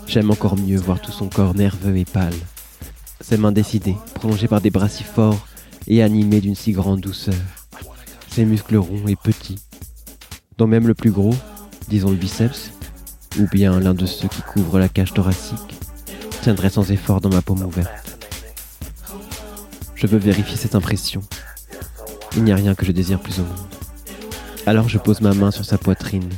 J'aime 0.08 0.32
encore 0.32 0.58
mieux 0.58 0.78
voir 0.78 1.00
tout 1.00 1.12
son 1.12 1.30
corps 1.30 1.54
nerveux 1.54 1.98
et 1.98 2.06
pâle, 2.06 2.34
ses 3.20 3.38
mains 3.38 3.52
décidées, 3.52 3.96
prolongées 4.16 4.48
par 4.48 4.62
des 4.62 4.72
bras 4.72 4.90
si 4.90 5.04
forts 5.04 5.48
et 5.88 6.04
animées 6.04 6.42
d'une 6.42 6.56
si 6.56 6.72
grande 6.72 7.02
douceur, 7.02 7.34
ses 8.30 8.46
muscles 8.46 8.78
ronds 8.78 9.08
et 9.08 9.16
petits, 9.16 9.60
dont 10.62 10.68
même 10.68 10.88
le 10.88 10.94
plus 10.94 11.10
gros, 11.10 11.34
disons 11.88 12.12
le 12.12 12.16
biceps, 12.16 12.72
ou 13.40 13.48
bien 13.52 13.80
l'un 13.80 13.96
de 13.96 14.06
ceux 14.06 14.28
qui 14.28 14.44
couvrent 14.44 14.78
la 14.78 14.90
cage 14.90 15.12
thoracique, 15.12 15.80
tiendrait 16.44 16.70
sans 16.70 16.92
effort 16.92 17.20
dans 17.20 17.32
ma 17.32 17.42
paume 17.42 17.64
ouverte. 17.64 18.30
Je 19.96 20.06
veux 20.06 20.20
vérifier 20.20 20.58
cette 20.58 20.76
impression. 20.76 21.22
Il 22.38 22.44
n'y 22.44 22.52
a 22.52 22.56
rien 22.56 22.76
que 22.76 22.86
je 22.86 22.92
désire 22.92 23.20
plus 23.20 23.40
au 23.40 23.44
monde. 23.44 23.74
Alors 24.68 24.88
je 24.88 25.00
pose 25.00 25.22
ma 25.22 25.34
main 25.34 25.50
sur 25.50 25.66
sa 25.66 25.80
poitrine 25.80 26.30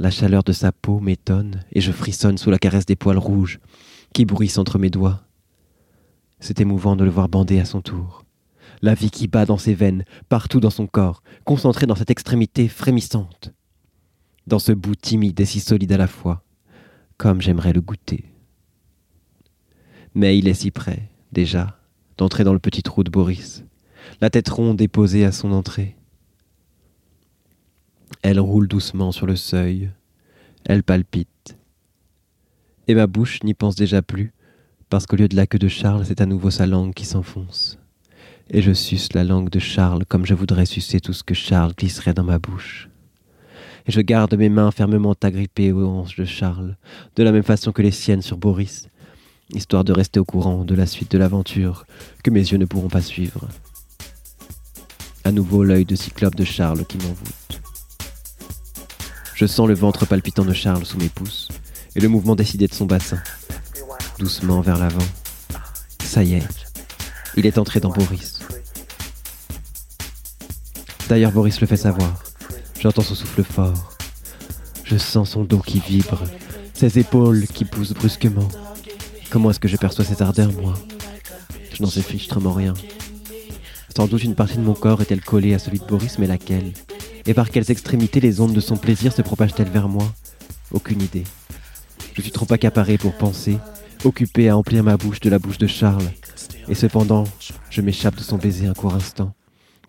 la 0.00 0.10
chaleur 0.10 0.42
de 0.42 0.50
sa 0.50 0.72
peau 0.72 0.98
m'étonne 0.98 1.62
et 1.70 1.80
je 1.80 1.92
frissonne 1.92 2.38
sous 2.38 2.50
la 2.50 2.58
caresse 2.58 2.86
des 2.86 2.96
poils 2.96 3.18
rouges 3.18 3.60
qui 4.12 4.24
bruissent 4.24 4.58
entre 4.58 4.80
mes 4.80 4.90
doigts. 4.90 5.22
C'est 6.40 6.60
émouvant 6.60 6.96
de 6.96 7.04
le 7.04 7.10
voir 7.10 7.28
bander 7.28 7.60
à 7.60 7.64
son 7.64 7.82
tour. 7.82 8.23
La 8.84 8.92
vie 8.92 9.10
qui 9.10 9.28
bat 9.28 9.46
dans 9.46 9.56
ses 9.56 9.72
veines, 9.72 10.04
partout 10.28 10.60
dans 10.60 10.68
son 10.68 10.86
corps, 10.86 11.22
concentrée 11.44 11.86
dans 11.86 11.94
cette 11.94 12.10
extrémité 12.10 12.68
frémissante. 12.68 13.54
Dans 14.46 14.58
ce 14.58 14.72
bout 14.72 14.94
timide 14.94 15.40
et 15.40 15.46
si 15.46 15.60
solide 15.60 15.92
à 15.92 15.96
la 15.96 16.06
fois, 16.06 16.44
comme 17.16 17.40
j'aimerais 17.40 17.72
le 17.72 17.80
goûter. 17.80 18.26
Mais 20.14 20.36
il 20.36 20.48
est 20.48 20.52
si 20.52 20.70
près, 20.70 21.08
déjà, 21.32 21.80
d'entrer 22.18 22.44
dans 22.44 22.52
le 22.52 22.58
petit 22.58 22.82
trou 22.82 23.04
de 23.04 23.10
Boris, 23.10 23.64
la 24.20 24.28
tête 24.28 24.50
ronde 24.50 24.82
et 24.82 24.88
posée 24.88 25.24
à 25.24 25.32
son 25.32 25.52
entrée. 25.52 25.96
Elle 28.20 28.38
roule 28.38 28.68
doucement 28.68 29.12
sur 29.12 29.24
le 29.24 29.36
seuil, 29.36 29.92
elle 30.66 30.82
palpite. 30.82 31.56
Et 32.86 32.94
ma 32.94 33.06
bouche 33.06 33.42
n'y 33.44 33.54
pense 33.54 33.76
déjà 33.76 34.02
plus, 34.02 34.34
parce 34.90 35.06
qu'au 35.06 35.16
lieu 35.16 35.28
de 35.28 35.36
la 35.36 35.46
queue 35.46 35.58
de 35.58 35.68
Charles, 35.68 36.04
c'est 36.04 36.20
à 36.20 36.26
nouveau 36.26 36.50
sa 36.50 36.66
langue 36.66 36.92
qui 36.92 37.06
s'enfonce. 37.06 37.78
Et 38.50 38.60
je 38.60 38.72
suce 38.72 39.12
la 39.14 39.24
langue 39.24 39.48
de 39.48 39.58
Charles 39.58 40.04
comme 40.04 40.26
je 40.26 40.34
voudrais 40.34 40.66
sucer 40.66 41.00
tout 41.00 41.12
ce 41.12 41.24
que 41.24 41.34
Charles 41.34 41.72
glisserait 41.76 42.14
dans 42.14 42.24
ma 42.24 42.38
bouche. 42.38 42.88
Et 43.86 43.92
je 43.92 44.00
garde 44.00 44.34
mes 44.34 44.48
mains 44.48 44.70
fermement 44.70 45.14
agrippées 45.22 45.72
aux 45.72 45.86
hanches 45.86 46.16
de 46.16 46.24
Charles, 46.24 46.76
de 47.16 47.22
la 47.22 47.32
même 47.32 47.42
façon 47.42 47.72
que 47.72 47.82
les 47.82 47.90
siennes 47.90 48.22
sur 48.22 48.36
Boris, 48.36 48.88
histoire 49.52 49.84
de 49.84 49.92
rester 49.92 50.20
au 50.20 50.24
courant 50.24 50.64
de 50.64 50.74
la 50.74 50.86
suite 50.86 51.10
de 51.10 51.18
l'aventure 51.18 51.86
que 52.22 52.30
mes 52.30 52.40
yeux 52.40 52.58
ne 52.58 52.64
pourront 52.64 52.88
pas 52.88 53.02
suivre. 53.02 53.48
À 55.24 55.32
nouveau 55.32 55.64
l'œil 55.64 55.84
de 55.84 55.96
cyclope 55.96 56.34
de 56.34 56.44
Charles 56.44 56.84
qui 56.86 56.98
m'envoûte. 56.98 57.60
Je 59.34 59.46
sens 59.46 59.66
le 59.66 59.74
ventre 59.74 60.06
palpitant 60.06 60.44
de 60.44 60.52
Charles 60.52 60.84
sous 60.84 60.98
mes 60.98 61.08
pouces 61.08 61.48
et 61.96 62.00
le 62.00 62.08
mouvement 62.08 62.36
décidé 62.36 62.66
de 62.66 62.74
son 62.74 62.86
bassin. 62.86 63.22
Doucement 64.18 64.60
vers 64.60 64.78
l'avant. 64.78 65.04
Ça 66.02 66.22
y 66.22 66.34
est, 66.34 66.48
il 67.36 67.46
est 67.46 67.58
entré 67.58 67.80
dans 67.80 67.90
Boris. 67.90 68.33
D'ailleurs, 71.08 71.32
Boris 71.32 71.60
le 71.60 71.66
fait 71.66 71.76
savoir. 71.76 72.22
J'entends 72.80 73.02
son 73.02 73.14
souffle 73.14 73.42
fort. 73.44 73.92
Je 74.84 74.96
sens 74.96 75.30
son 75.30 75.44
dos 75.44 75.58
qui 75.58 75.80
vibre, 75.80 76.22
ses 76.74 76.98
épaules 76.98 77.46
qui 77.46 77.64
poussent 77.64 77.94
brusquement. 77.94 78.48
Comment 79.30 79.50
est-ce 79.50 79.60
que 79.60 79.68
je 79.68 79.76
perçois 79.76 80.04
cette 80.04 80.22
ardeur, 80.22 80.52
moi? 80.52 80.74
Je 81.72 81.82
n'en 81.82 81.90
sais 81.90 82.02
fichtrement 82.02 82.52
rien. 82.52 82.74
Sans 83.96 84.06
doute 84.06 84.24
une 84.24 84.34
partie 84.34 84.56
de 84.56 84.62
mon 84.62 84.74
corps 84.74 85.00
est-elle 85.00 85.20
collée 85.20 85.54
à 85.54 85.58
celui 85.58 85.78
de 85.78 85.84
Boris, 85.84 86.18
mais 86.18 86.26
laquelle? 86.26 86.72
Et 87.26 87.34
par 87.34 87.50
quelles 87.50 87.70
extrémités 87.70 88.20
les 88.20 88.40
ondes 88.40 88.52
de 88.52 88.60
son 88.60 88.76
plaisir 88.76 89.12
se 89.12 89.22
propagent-elles 89.22 89.70
vers 89.70 89.88
moi? 89.88 90.12
Aucune 90.72 91.00
idée. 91.00 91.24
Je 92.14 92.22
suis 92.22 92.32
trop 92.32 92.46
accaparé 92.50 92.98
pour 92.98 93.14
penser, 93.14 93.58
occupé 94.04 94.48
à 94.48 94.56
emplir 94.56 94.84
ma 94.84 94.96
bouche 94.96 95.20
de 95.20 95.30
la 95.30 95.38
bouche 95.38 95.58
de 95.58 95.66
Charles. 95.66 96.10
Et 96.68 96.74
cependant, 96.74 97.24
je 97.70 97.80
m'échappe 97.80 98.16
de 98.16 98.22
son 98.22 98.36
baiser 98.36 98.66
un 98.66 98.74
court 98.74 98.94
instant, 98.94 99.34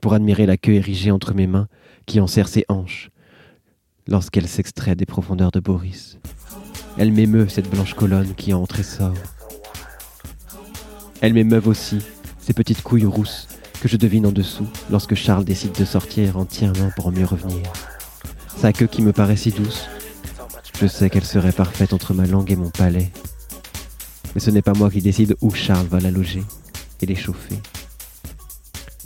pour 0.06 0.14
admirer 0.14 0.46
la 0.46 0.56
queue 0.56 0.74
érigée 0.74 1.10
entre 1.10 1.34
mes 1.34 1.48
mains 1.48 1.68
qui 2.06 2.20
enserre 2.20 2.48
ses 2.48 2.64
hanches, 2.70 3.10
lorsqu'elle 4.08 4.48
s'extrait 4.48 4.96
des 4.96 5.08
profondeurs 5.08 5.50
de 5.50 5.60
Boris. 5.60 6.20
Elle 7.00 7.12
m'émeut, 7.12 7.48
cette 7.50 7.72
blanche 7.72 7.96
colonne 7.96 8.36
qui 8.36 8.54
entre 8.54 8.80
et 8.80 8.84
sort. 8.84 9.16
Elle 11.22 11.34
m'émeuve 11.34 11.68
aussi, 11.68 11.98
ces 12.40 12.54
petites 12.54 12.84
couilles 12.84 13.08
rousses 13.08 13.48
que 13.82 13.88
je 13.88 13.98
devine 13.98 14.28
en 14.28 14.32
dessous 14.32 14.68
lorsque 14.92 15.16
Charles 15.16 15.44
décide 15.44 15.72
de 15.72 15.86
sortir 15.86 16.38
entièrement 16.38 16.92
pour 16.96 17.12
mieux 17.12 17.26
revenir. 17.26 17.64
Sa 18.58 18.74
queue 18.74 18.86
qui 18.86 19.02
me 19.02 19.12
paraît 19.12 19.38
si 19.38 19.50
douce, 19.50 19.88
je 20.80 20.86
sais 20.86 21.10
qu'elle 21.10 21.26
serait 21.26 21.52
parfaite 21.52 21.94
entre 21.94 22.14
ma 22.14 22.28
langue 22.28 22.52
et 22.52 22.56
mon 22.56 22.70
palais. 22.70 23.12
Mais 24.36 24.40
ce 24.40 24.52
n'est 24.52 24.62
pas 24.62 24.74
moi 24.74 24.92
qui 24.92 25.02
décide 25.02 25.36
où 25.42 25.50
Charles 25.50 25.88
va 25.88 26.00
la 26.00 26.12
loger 26.12 26.44
et 27.02 27.08
l'échauffer. 27.08 27.58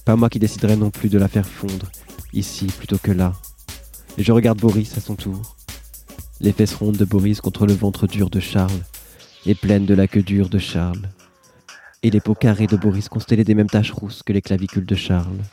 Pas 0.10 0.16
moi 0.16 0.32
qui 0.32 0.40
déciderai 0.40 0.76
non 0.76 0.90
plus 0.90 1.08
de 1.08 1.20
la 1.20 1.28
faire 1.28 1.48
fondre, 1.48 1.86
ici 2.34 2.66
plutôt 2.66 2.98
que 2.98 3.12
là. 3.12 3.34
Et 4.18 4.24
je 4.24 4.32
regarde 4.32 4.58
Boris 4.58 4.98
à 4.98 5.02
son 5.02 5.16
tour. 5.16 5.56
Les 6.42 6.52
fesses 6.52 6.74
rondes 6.74 6.98
de 6.98 7.06
Boris 7.06 7.42
contre 7.42 7.68
le 7.68 7.74
ventre 7.74 8.08
dur 8.08 8.32
de 8.32 8.40
Charles, 8.40 8.82
et 9.46 9.54
pleines 9.54 9.86
de 9.86 9.94
la 9.94 10.08
queue 10.08 10.24
dure 10.24 10.50
de 10.50 10.58
Charles. 10.58 11.12
Et 12.02 12.10
les 12.10 12.22
peaux 12.22 12.34
carrées 12.34 12.66
de 12.66 12.76
Boris 12.76 13.08
constellées 13.08 13.44
des 13.44 13.54
mêmes 13.54 13.70
taches 13.70 13.92
rousses 13.92 14.24
que 14.24 14.34
les 14.34 14.42
clavicules 14.42 14.88
de 14.88 14.96
Charles. 14.96 15.44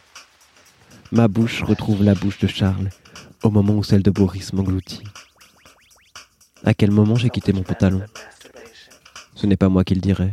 Ma 1.12 1.28
bouche 1.28 1.62
retrouve 1.62 2.02
la 2.02 2.14
bouche 2.14 2.38
de 2.38 2.46
Charles 2.46 2.88
au 3.42 3.50
moment 3.50 3.74
où 3.74 3.84
celle 3.84 4.02
de 4.02 4.10
Boris 4.10 4.54
m'engloutit. 4.54 5.04
À 6.64 6.72
quel 6.72 6.92
moment 6.92 7.16
j'ai 7.16 7.28
quitté 7.28 7.52
mon 7.52 7.62
pantalon? 7.62 8.04
Ce 9.34 9.46
n'est 9.46 9.58
pas 9.58 9.68
moi 9.68 9.84
qui 9.84 9.94
le 9.94 10.00
dirai. 10.00 10.32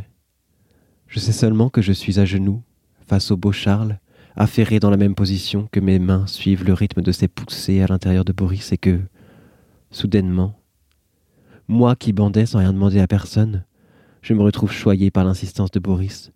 Je 1.08 1.20
sais 1.20 1.32
seulement 1.32 1.68
que 1.68 1.82
je 1.82 1.92
suis 1.92 2.18
à 2.18 2.24
genoux, 2.24 2.62
face 3.06 3.30
au 3.30 3.36
beau 3.36 3.52
Charles, 3.52 3.98
affairé 4.36 4.80
dans 4.80 4.90
la 4.90 4.96
même 4.96 5.14
position, 5.14 5.68
que 5.70 5.80
mes 5.80 5.98
mains 5.98 6.26
suivent 6.26 6.64
le 6.64 6.72
rythme 6.72 7.02
de 7.02 7.12
ses 7.12 7.28
poussées 7.28 7.82
à 7.82 7.86
l'intérieur 7.86 8.24
de 8.24 8.32
Boris 8.32 8.72
et 8.72 8.78
que, 8.78 9.00
soudainement, 9.90 10.58
moi 11.68 11.96
qui 11.96 12.12
bandais 12.12 12.46
sans 12.46 12.58
rien 12.58 12.72
demander 12.72 13.00
à 13.00 13.06
personne, 13.06 13.64
je 14.22 14.34
me 14.34 14.42
retrouve 14.42 14.72
choyé 14.72 15.10
par 15.10 15.24
l'insistance 15.24 15.70
de 15.70 15.78
Boris. 15.78 16.32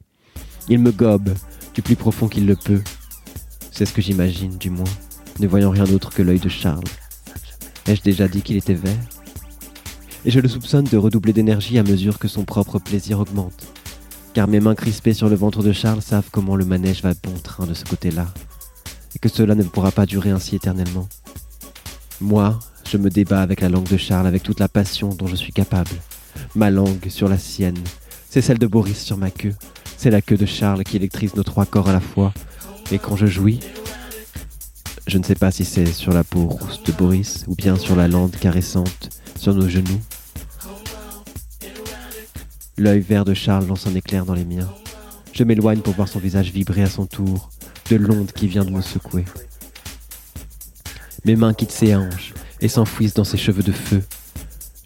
Il 0.68 0.78
me 0.78 0.92
gobe 0.92 1.34
du 1.74 1.82
plus 1.82 1.96
profond 1.96 2.28
qu'il 2.28 2.46
le 2.46 2.56
peut. 2.56 2.82
C'est 3.72 3.86
ce 3.86 3.92
que 3.92 4.02
j'imagine, 4.02 4.58
du 4.58 4.70
moins, 4.70 4.84
ne 5.40 5.46
voyant 5.46 5.70
rien 5.70 5.84
d'autre 5.84 6.10
que 6.10 6.22
l'œil 6.22 6.40
de 6.40 6.48
Charles. 6.48 6.84
Ai-je 7.86 8.02
déjà 8.02 8.28
dit 8.28 8.42
qu'il 8.42 8.56
était 8.56 8.74
vert? 8.74 8.98
Et 10.24 10.30
je 10.30 10.40
le 10.40 10.48
soupçonne 10.48 10.84
de 10.84 10.96
redoubler 10.96 11.32
d'énergie 11.32 11.78
à 11.78 11.82
mesure 11.82 12.18
que 12.18 12.28
son 12.28 12.44
propre 12.44 12.78
plaisir 12.78 13.20
augmente 13.20 13.66
car 14.38 14.46
mes 14.46 14.60
mains 14.60 14.76
crispées 14.76 15.14
sur 15.14 15.28
le 15.28 15.34
ventre 15.34 15.64
de 15.64 15.72
Charles 15.72 16.00
savent 16.00 16.28
comment 16.30 16.54
le 16.54 16.64
manège 16.64 17.02
va 17.02 17.12
bon 17.24 17.34
train 17.42 17.66
de 17.66 17.74
ce 17.74 17.84
côté-là, 17.84 18.24
et 19.16 19.18
que 19.18 19.28
cela 19.28 19.56
ne 19.56 19.64
pourra 19.64 19.90
pas 19.90 20.06
durer 20.06 20.30
ainsi 20.30 20.54
éternellement. 20.54 21.08
Moi, 22.20 22.56
je 22.88 22.98
me 22.98 23.10
débat 23.10 23.42
avec 23.42 23.62
la 23.62 23.68
langue 23.68 23.88
de 23.88 23.96
Charles 23.96 24.28
avec 24.28 24.44
toute 24.44 24.60
la 24.60 24.68
passion 24.68 25.08
dont 25.08 25.26
je 25.26 25.34
suis 25.34 25.52
capable. 25.52 25.90
Ma 26.54 26.70
langue 26.70 27.08
sur 27.08 27.28
la 27.28 27.36
sienne, 27.36 27.82
c'est 28.30 28.40
celle 28.40 28.60
de 28.60 28.68
Boris 28.68 29.02
sur 29.02 29.16
ma 29.16 29.32
queue, 29.32 29.56
c'est 29.96 30.10
la 30.10 30.22
queue 30.22 30.36
de 30.36 30.46
Charles 30.46 30.84
qui 30.84 30.94
électrise 30.94 31.34
nos 31.34 31.42
trois 31.42 31.66
corps 31.66 31.88
à 31.88 31.92
la 31.92 32.00
fois, 32.00 32.32
et 32.92 33.00
quand 33.00 33.16
je 33.16 33.26
jouis, 33.26 33.58
je 35.08 35.18
ne 35.18 35.24
sais 35.24 35.34
pas 35.34 35.50
si 35.50 35.64
c'est 35.64 35.92
sur 35.92 36.12
la 36.12 36.22
peau 36.22 36.46
rousse 36.46 36.84
de 36.84 36.92
Boris 36.92 37.44
ou 37.48 37.56
bien 37.56 37.74
sur 37.74 37.96
la 37.96 38.06
lande 38.06 38.36
caressante 38.36 39.10
sur 39.36 39.52
nos 39.52 39.68
genoux 39.68 40.00
L'œil 42.78 43.00
vert 43.00 43.24
de 43.24 43.34
Charles 43.34 43.66
lance 43.66 43.88
un 43.88 43.94
éclair 43.96 44.24
dans 44.24 44.34
les 44.34 44.44
miens. 44.44 44.72
Je 45.32 45.42
m'éloigne 45.42 45.80
pour 45.80 45.94
voir 45.94 46.06
son 46.06 46.20
visage 46.20 46.52
vibrer 46.52 46.82
à 46.82 46.88
son 46.88 47.06
tour, 47.06 47.50
de 47.90 47.96
l'onde 47.96 48.30
qui 48.30 48.46
vient 48.46 48.64
de 48.64 48.70
me 48.70 48.80
secouer. 48.80 49.24
Mes 51.24 51.34
mains 51.34 51.54
quittent 51.54 51.72
ses 51.72 51.96
hanches 51.96 52.34
et 52.60 52.68
s'enfouissent 52.68 53.14
dans 53.14 53.24
ses 53.24 53.36
cheveux 53.36 53.64
de 53.64 53.72
feu. 53.72 54.04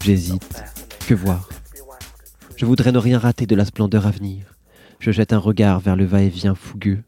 J'hésite. 0.03 0.63
Que 1.07 1.13
voir? 1.13 1.49
Je 2.57 2.65
voudrais 2.65 2.91
ne 2.91 2.97
rien 2.97 3.19
rater 3.19 3.45
de 3.45 3.55
la 3.55 3.65
splendeur 3.65 4.07
à 4.07 4.11
venir. 4.11 4.55
Je 4.99 5.11
jette 5.11 5.31
un 5.31 5.37
regard 5.37 5.79
vers 5.79 5.95
le 5.95 6.05
va-et-vient 6.05 6.55
fougueux, 6.55 7.03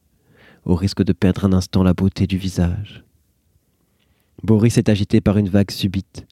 au 0.65 0.75
risque 0.75 1.03
de 1.03 1.13
perdre 1.13 1.45
un 1.45 1.53
instant 1.53 1.81
la 1.81 1.95
beauté 1.95 2.27
du 2.27 2.37
visage. 2.37 3.03
Boris 4.43 4.77
est 4.77 4.89
agité 4.89 5.19
par 5.19 5.37
une 5.37 5.49
vague 5.49 5.71
subite. 5.71 6.27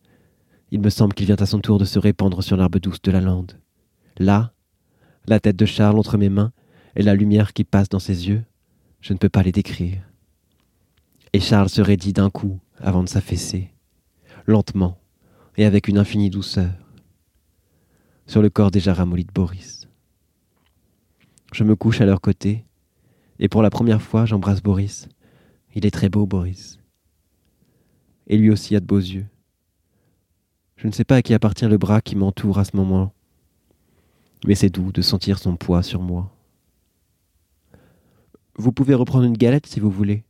Il 0.70 0.80
me 0.80 0.92
semble 0.92 1.16
qu'il 1.16 1.26
vient 1.26 1.38
à 1.38 1.48
son 1.48 1.60
tour 1.60 1.80
de 1.80 1.86
se 1.86 1.98
répandre 1.98 2.44
sur 2.44 2.56
l'herbe 2.56 2.78
douce 2.78 3.02
de 3.02 3.12
la 3.12 3.22
lande. 3.22 3.58
Là, 4.18 4.54
la 5.26 5.40
tête 5.40 5.56
de 5.56 5.66
Charles 5.66 5.98
entre 5.98 6.18
mes 6.18 6.30
mains 6.30 6.52
et 6.96 7.02
la 7.02 7.16
lumière 7.16 7.54
qui 7.54 7.64
passe 7.64 7.90
dans 7.90 8.00
ses 8.00 8.28
yeux, 8.28 8.44
je 9.02 9.14
ne 9.14 9.18
peux 9.18 9.30
pas 9.30 9.44
les 9.44 9.52
décrire. 9.52 10.02
Et 11.34 11.40
Charles 11.40 11.70
se 11.70 11.82
raidit 11.82 12.14
d'un 12.14 12.30
coup 12.30 12.60
avant 12.78 13.04
de 13.04 13.10
s'affaisser, 13.10 13.72
lentement 14.46 15.00
et 15.58 15.66
avec 15.66 15.88
une 15.88 15.98
infinie 15.98 16.30
douceur, 16.30 16.72
sur 18.28 18.42
le 18.42 18.50
corps 18.50 18.72
déjà 18.72 18.94
ramolli 18.94 19.26
de 19.26 19.32
Boris. 19.32 19.88
Je 21.52 21.64
me 21.64 21.76
couche 21.76 22.02
à 22.02 22.06
leur 22.06 22.22
côté, 22.22 22.66
et 23.40 23.48
pour 23.48 23.62
la 23.62 23.70
première 23.70 24.02
fois 24.02 24.26
j'embrasse 24.26 24.62
Boris. 24.62 25.08
Il 25.76 25.86
est 25.86 25.92
très 25.92 26.10
beau, 26.10 26.28
Boris. 26.28 26.80
Et 28.28 28.38
lui 28.38 28.52
aussi 28.52 28.76
a 28.76 28.80
de 28.80 28.86
beaux 28.86 29.00
yeux. 29.00 29.26
Je 30.76 30.88
ne 30.88 30.92
sais 30.92 31.04
pas 31.04 31.18
à 31.18 31.22
qui 31.22 31.34
appartient 31.34 31.66
le 31.66 31.78
bras 31.78 32.02
qui 32.02 32.16
m'entoure 32.16 32.60
à 32.60 32.64
ce 32.64 32.76
moment 32.76 33.14
mais 34.46 34.56
c'est 34.56 34.70
doux 34.70 34.92
de 34.92 35.02
sentir 35.02 35.40
son 35.40 35.56
poids 35.56 35.84
sur 35.84 36.02
moi. 36.02 36.36
Vous 38.56 38.72
pouvez 38.72 38.94
reprendre 38.94 39.26
une 39.26 39.38
galette 39.38 39.66
si 39.66 39.80
vous 39.80 39.90
voulez. 39.90 40.24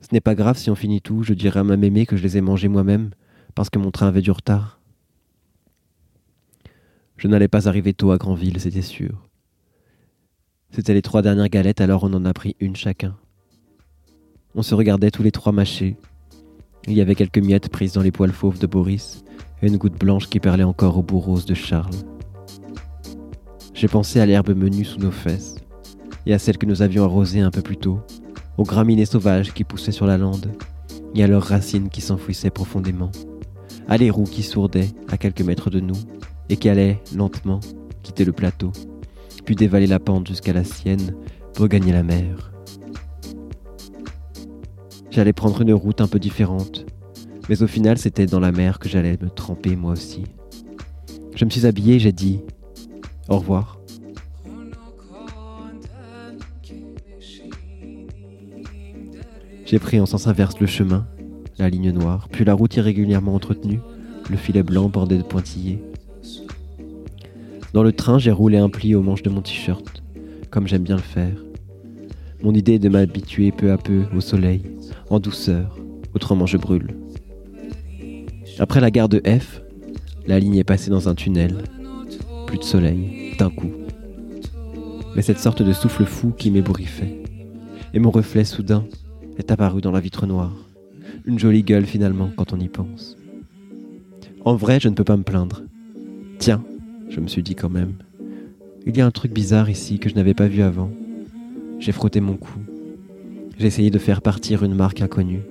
Ce 0.00 0.08
n'est 0.12 0.20
pas 0.20 0.34
grave 0.34 0.56
si 0.56 0.70
on 0.70 0.74
finit 0.74 1.00
tout, 1.00 1.22
je 1.22 1.34
dirai 1.34 1.60
à 1.60 1.64
ma 1.64 1.76
mémé 1.76 2.06
que 2.06 2.16
je 2.16 2.22
les 2.22 2.36
ai 2.36 2.40
mangées 2.40 2.68
moi-même, 2.68 3.10
parce 3.54 3.68
que 3.68 3.78
mon 3.78 3.90
train 3.90 4.06
avait 4.06 4.22
du 4.22 4.30
retard. 4.30 4.80
Je 7.16 7.28
n'allais 7.28 7.48
pas 7.48 7.68
arriver 7.68 7.92
tôt 7.92 8.12
à 8.12 8.16
Granville, 8.16 8.60
c'était 8.60 8.80
sûr. 8.80 9.28
C'était 10.70 10.94
les 10.94 11.02
trois 11.02 11.20
dernières 11.20 11.48
galettes, 11.48 11.80
alors 11.80 12.04
on 12.04 12.14
en 12.14 12.24
a 12.24 12.32
pris 12.32 12.56
une 12.60 12.76
chacun. 12.76 13.16
On 14.54 14.62
se 14.62 14.74
regardait 14.74 15.10
tous 15.10 15.22
les 15.22 15.32
trois 15.32 15.52
mâchés. 15.52 15.96
Il 16.86 16.94
y 16.94 17.00
avait 17.00 17.14
quelques 17.14 17.38
miettes 17.38 17.68
prises 17.68 17.92
dans 17.92 18.02
les 18.02 18.12
poils 18.12 18.32
fauves 18.32 18.58
de 18.58 18.66
Boris 18.66 19.22
et 19.62 19.66
une 19.66 19.76
goutte 19.76 19.98
blanche 19.98 20.28
qui 20.28 20.40
perlait 20.40 20.64
encore 20.64 20.96
au 20.96 21.02
bout 21.02 21.18
rose 21.20 21.44
de 21.44 21.54
Charles. 21.54 21.94
J'ai 23.80 23.88
pensé 23.88 24.20
à 24.20 24.26
l'herbe 24.26 24.54
menue 24.54 24.84
sous 24.84 24.98
nos 24.98 25.10
fesses, 25.10 25.54
et 26.26 26.34
à 26.34 26.38
celle 26.38 26.58
que 26.58 26.66
nous 26.66 26.82
avions 26.82 27.02
arrosée 27.02 27.40
un 27.40 27.50
peu 27.50 27.62
plus 27.62 27.78
tôt, 27.78 28.00
aux 28.58 28.64
graminées 28.64 29.06
sauvages 29.06 29.54
qui 29.54 29.64
poussaient 29.64 29.90
sur 29.90 30.04
la 30.04 30.18
lande, 30.18 30.52
et 31.14 31.24
à 31.24 31.26
leurs 31.26 31.44
racines 31.44 31.88
qui 31.88 32.02
s'enfouissaient 32.02 32.50
profondément, 32.50 33.10
à 33.88 33.96
les 33.96 34.10
roues 34.10 34.24
qui 34.24 34.42
sourdaient 34.42 34.90
à 35.08 35.16
quelques 35.16 35.40
mètres 35.40 35.70
de 35.70 35.80
nous, 35.80 35.96
et 36.50 36.58
qui 36.58 36.68
allaient, 36.68 37.00
lentement, 37.16 37.60
quitter 38.02 38.26
le 38.26 38.32
plateau, 38.32 38.70
puis 39.46 39.56
dévaler 39.56 39.86
la 39.86 39.98
pente 39.98 40.28
jusqu'à 40.28 40.52
la 40.52 40.64
sienne 40.64 41.14
pour 41.54 41.66
gagner 41.66 41.92
la 41.92 42.02
mer. 42.02 42.52
J'allais 45.10 45.32
prendre 45.32 45.62
une 45.62 45.72
route 45.72 46.02
un 46.02 46.06
peu 46.06 46.18
différente, 46.18 46.84
mais 47.48 47.62
au 47.62 47.66
final 47.66 47.96
c'était 47.96 48.26
dans 48.26 48.40
la 48.40 48.52
mer 48.52 48.78
que 48.78 48.90
j'allais 48.90 49.16
me 49.22 49.30
tremper 49.30 49.74
moi 49.74 49.92
aussi. 49.92 50.24
Je 51.34 51.46
me 51.46 51.50
suis 51.50 51.64
habillé, 51.64 51.98
j'ai 51.98 52.12
dit 52.12 52.42
au 53.30 53.38
revoir. 53.38 53.78
J'ai 59.64 59.78
pris 59.78 60.00
en 60.00 60.06
sens 60.06 60.26
inverse 60.26 60.58
le 60.58 60.66
chemin, 60.66 61.06
la 61.58 61.70
ligne 61.70 61.92
noire, 61.92 62.28
puis 62.30 62.44
la 62.44 62.54
route 62.54 62.74
irrégulièrement 62.74 63.36
entretenue, 63.36 63.80
le 64.28 64.36
filet 64.36 64.64
blanc 64.64 64.88
bordé 64.88 65.16
de 65.16 65.22
pointillés. 65.22 65.82
Dans 67.72 67.84
le 67.84 67.92
train, 67.92 68.18
j'ai 68.18 68.32
roulé 68.32 68.58
un 68.58 68.68
pli 68.68 68.96
au 68.96 69.02
manche 69.02 69.22
de 69.22 69.30
mon 69.30 69.42
t-shirt, 69.42 70.02
comme 70.50 70.66
j'aime 70.66 70.82
bien 70.82 70.96
le 70.96 71.02
faire. 71.02 71.44
Mon 72.42 72.52
idée 72.52 72.74
est 72.74 72.78
de 72.80 72.88
m'habituer 72.88 73.52
peu 73.52 73.70
à 73.70 73.78
peu 73.78 74.06
au 74.14 74.20
soleil, 74.20 74.62
en 75.08 75.20
douceur, 75.20 75.78
autrement 76.14 76.46
je 76.46 76.56
brûle. 76.56 76.96
Après 78.58 78.80
la 78.80 78.90
gare 78.90 79.08
de 79.08 79.22
F, 79.24 79.62
la 80.26 80.40
ligne 80.40 80.56
est 80.56 80.64
passée 80.64 80.90
dans 80.90 81.08
un 81.08 81.14
tunnel. 81.14 81.62
Plus 82.50 82.58
de 82.58 82.64
soleil, 82.64 83.36
d'un 83.38 83.48
coup. 83.48 83.70
Mais 85.14 85.22
cette 85.22 85.38
sorte 85.38 85.62
de 85.62 85.72
souffle 85.72 86.04
fou 86.04 86.32
qui 86.36 86.50
m'ébouriffait. 86.50 87.22
Et 87.94 88.00
mon 88.00 88.10
reflet 88.10 88.44
soudain 88.44 88.84
est 89.38 89.52
apparu 89.52 89.80
dans 89.80 89.92
la 89.92 90.00
vitre 90.00 90.26
noire. 90.26 90.56
Une 91.26 91.38
jolie 91.38 91.62
gueule 91.62 91.86
finalement 91.86 92.28
quand 92.36 92.52
on 92.52 92.58
y 92.58 92.66
pense. 92.66 93.16
En 94.44 94.56
vrai, 94.56 94.80
je 94.80 94.88
ne 94.88 94.96
peux 94.96 95.04
pas 95.04 95.16
me 95.16 95.22
plaindre. 95.22 95.62
Tiens, 96.40 96.64
je 97.08 97.20
me 97.20 97.28
suis 97.28 97.44
dit 97.44 97.54
quand 97.54 97.70
même. 97.70 97.92
Il 98.84 98.96
y 98.96 99.00
a 99.00 99.06
un 99.06 99.12
truc 99.12 99.32
bizarre 99.32 99.70
ici 99.70 100.00
que 100.00 100.08
je 100.08 100.16
n'avais 100.16 100.34
pas 100.34 100.48
vu 100.48 100.62
avant. 100.62 100.90
J'ai 101.78 101.92
frotté 101.92 102.20
mon 102.20 102.34
cou. 102.34 102.58
J'ai 103.60 103.68
essayé 103.68 103.90
de 103.90 103.98
faire 104.00 104.22
partir 104.22 104.64
une 104.64 104.74
marque 104.74 105.02
inconnue. 105.02 105.42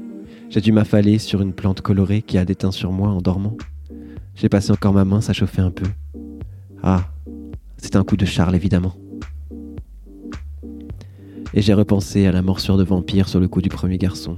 J'ai 0.50 0.60
dû 0.60 0.74
m'affaler 0.74 1.18
sur 1.18 1.42
une 1.42 1.54
plante 1.54 1.80
colorée 1.80 2.24
qui 2.24 2.38
a 2.38 2.44
déteint 2.44 2.74
sur 2.74 2.92
moi 2.92 3.08
en 3.08 3.22
dormant. 3.22 3.56
J'ai 4.36 4.50
passé 4.50 4.74
encore 4.74 4.92
ma 4.92 5.06
main, 5.06 5.22
ça 5.22 5.32
chauffait 5.32 5.62
un 5.62 5.72
peu. 5.72 5.86
Ah, 6.84 7.10
c'est 7.78 7.96
un 7.96 8.04
coup 8.04 8.18
de 8.18 8.26
Charles, 8.26 8.56
évidemment. 8.56 8.96
Et 11.54 11.62
j'ai 11.62 11.74
repensé 11.74 12.26
à 12.26 12.32
la 12.32 12.42
morsure 12.42 12.78
de 12.78 12.84
vampire 12.84 13.28
sur 13.28 13.40
le 13.40 13.48
cou 13.48 13.62
du 13.62 13.70
premier 13.70 13.98
garçon, 13.98 14.38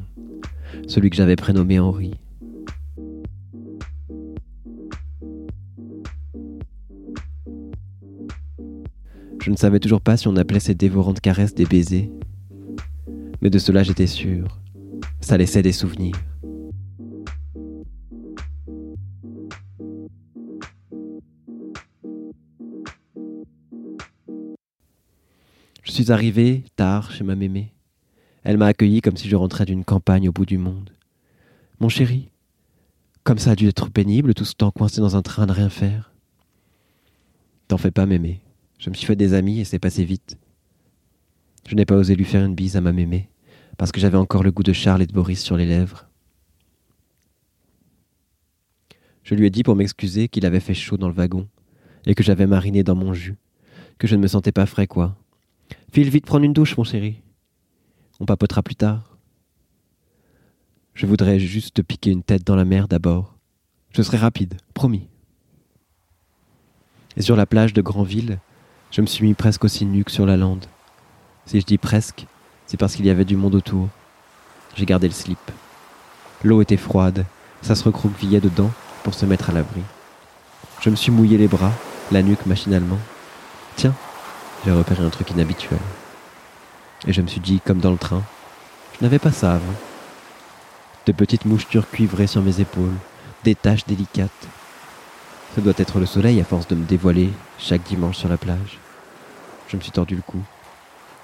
celui 0.88 1.10
que 1.10 1.16
j'avais 1.16 1.36
prénommé 1.36 1.80
Henri. 1.80 2.14
Je 9.44 9.50
ne 9.50 9.56
savais 9.56 9.80
toujours 9.80 10.02
pas 10.02 10.18
si 10.18 10.28
on 10.28 10.36
appelait 10.36 10.60
ces 10.60 10.76
dévorantes 10.76 11.20
caresses 11.20 11.56
des 11.56 11.66
baisers. 11.66 12.12
Mais 13.42 13.50
de 13.50 13.58
cela 13.60 13.84
j'étais 13.84 14.08
sûr. 14.08 14.60
Ça 15.20 15.38
laissait 15.38 15.64
des 15.64 15.72
souvenirs. 15.72 16.16
Je 25.92 25.96
suis 25.96 26.12
arrivé 26.14 26.64
tard 26.78 27.12
chez 27.12 27.26
ma 27.26 27.36
mémé. 27.36 27.74
Elle 28.44 28.56
m'a 28.56 28.68
accueilli 28.68 29.02
comme 29.02 29.18
si 29.18 29.28
je 29.28 29.36
rentrais 29.36 29.66
d'une 29.66 29.84
campagne 29.84 30.30
au 30.30 30.32
bout 30.32 30.46
du 30.46 30.58
monde. 30.58 30.92
Mon 31.82 31.90
chéri, 31.90 32.30
comme 33.26 33.40
ça 33.40 33.52
a 33.52 33.56
dû 33.56 33.68
être 33.68 33.90
pénible 33.90 34.34
tout 34.34 34.46
ce 34.46 34.56
temps 34.56 34.72
coincé 34.72 35.02
dans 35.02 35.18
un 35.18 35.22
train 35.22 35.48
de 35.48 35.52
rien 35.52 35.68
faire. 35.68 36.14
T'en 37.68 37.78
fais 37.78 37.92
pas, 37.92 38.06
mémé. 38.06 38.40
Je 38.80 38.90
me 38.90 38.96
suis 38.96 39.06
fait 39.06 39.18
des 39.18 39.34
amis 39.34 39.60
et 39.60 39.66
c'est 39.66 39.80
passé 39.80 40.06
vite. 40.06 40.38
Je 41.68 41.76
n'ai 41.76 41.86
pas 41.86 41.98
osé 41.98 42.16
lui 42.16 42.24
faire 42.24 42.46
une 42.46 42.56
bise 42.56 42.78
à 42.78 42.82
ma 42.82 42.94
mémé, 42.94 43.28
parce 43.78 43.92
que 43.92 44.00
j'avais 44.00 44.18
encore 44.18 44.44
le 44.44 44.52
goût 44.54 44.64
de 44.64 44.72
Charles 44.72 45.02
et 45.02 45.08
de 45.08 45.14
Boris 45.14 45.42
sur 45.42 45.58
les 45.58 45.66
lèvres. 45.66 46.08
Je 49.24 49.36
lui 49.36 49.46
ai 49.46 49.50
dit 49.50 49.64
pour 49.64 49.76
m'excuser 49.76 50.30
qu'il 50.30 50.46
avait 50.46 50.62
fait 50.62 50.74
chaud 50.74 50.96
dans 50.96 51.10
le 51.10 51.14
wagon, 51.14 51.50
et 52.06 52.16
que 52.16 52.24
j'avais 52.24 52.48
mariné 52.48 52.82
dans 52.82 52.96
mon 52.96 53.14
jus, 53.14 53.36
que 53.98 54.08
je 54.08 54.16
ne 54.16 54.22
me 54.22 54.28
sentais 54.28 54.54
pas 54.54 54.66
frais, 54.66 54.88
quoi. 54.88 55.18
File 55.92 56.10
vite 56.10 56.26
prendre 56.26 56.46
une 56.46 56.54
douche, 56.54 56.78
mon 56.78 56.84
chéri. 56.84 57.22
On 58.20 58.26
papotera 58.26 58.62
plus 58.62 58.76
tard. 58.76 59.18
Je 60.94 61.06
voudrais 61.06 61.40
juste 61.40 61.76
te 61.76 61.82
piquer 61.82 62.12
une 62.12 62.24
tête 62.24 62.46
dans 62.46 62.56
la 62.56 62.66
mer 62.66 62.88
d'abord. 62.88 63.36
Je 63.92 64.02
serai 64.02 64.18
rapide, 64.18 64.56
promis. 64.74 65.08
Et 67.18 67.22
sur 67.22 67.36
la 67.36 67.46
plage 67.46 67.74
de 67.74 67.82
Granville, 67.82 68.40
je 68.92 69.02
me 69.02 69.08
suis 69.08 69.26
mis 69.26 69.34
presque 69.34 69.64
aussi 69.64 69.86
nu 69.86 70.04
que 70.04 70.12
sur 70.12 70.26
la 70.26 70.38
lande. 70.38 70.66
Si 71.46 71.60
je 71.60 71.66
dis 71.66 71.78
presque, 71.78 72.26
c'est 72.66 72.78
parce 72.78 72.96
qu'il 72.96 73.06
y 73.06 73.10
avait 73.10 73.26
du 73.26 73.36
monde 73.36 73.56
autour. 73.56 73.90
J'ai 74.76 74.86
gardé 74.86 75.08
le 75.08 75.14
slip. 75.14 75.40
L'eau 76.44 76.62
était 76.62 76.78
froide, 76.78 77.26
ça 77.62 77.76
se 77.76 77.84
recroquevillait 77.84 78.40
dedans 78.40 78.72
pour 79.04 79.14
se 79.14 79.26
mettre 79.26 79.50
à 79.50 79.54
l'abri. 79.54 79.82
Je 80.80 80.90
me 80.90 80.96
suis 80.96 81.12
mouillé 81.12 81.38
les 81.38 81.48
bras, 81.48 81.74
la 82.12 82.24
nuque 82.24 82.46
machinalement. 82.46 83.00
Tiens, 83.76 83.96
j'ai 84.66 84.72
repéré 84.72 85.04
un 85.04 85.10
truc 85.10 85.32
inhabituel. 85.32 85.80
Et 87.08 87.14
je 87.14 87.22
me 87.22 87.28
suis 87.28 87.40
dit, 87.40 87.60
comme 87.66 87.80
dans 87.80 87.92
le 87.92 87.98
train, 87.98 88.22
je 88.98 89.04
n'avais 89.04 89.20
pas 89.20 89.32
ça 89.32 89.54
avant. 89.54 89.74
De 91.08 91.12
petites 91.12 91.46
mouchetures 91.46 91.90
cuivrées 91.90 92.28
sur 92.28 92.44
mes 92.44 92.60
épaules, 92.60 92.94
des 93.44 93.56
taches 93.56 93.86
délicates. 93.86 94.48
Ça 95.56 95.62
doit 95.62 95.74
être 95.78 96.00
le 96.00 96.06
soleil 96.06 96.40
à 96.40 96.44
force 96.44 96.68
de 96.68 96.76
me 96.76 96.86
dévoiler 96.86 97.32
chaque 97.58 97.84
dimanche 97.84 98.18
sur 98.18 98.30
la 98.30 98.38
plage. 98.38 98.80
Je 99.68 99.78
me 99.78 99.82
suis 99.82 99.92
tordu 99.92 100.16
le 100.16 100.22
cou. 100.22 100.42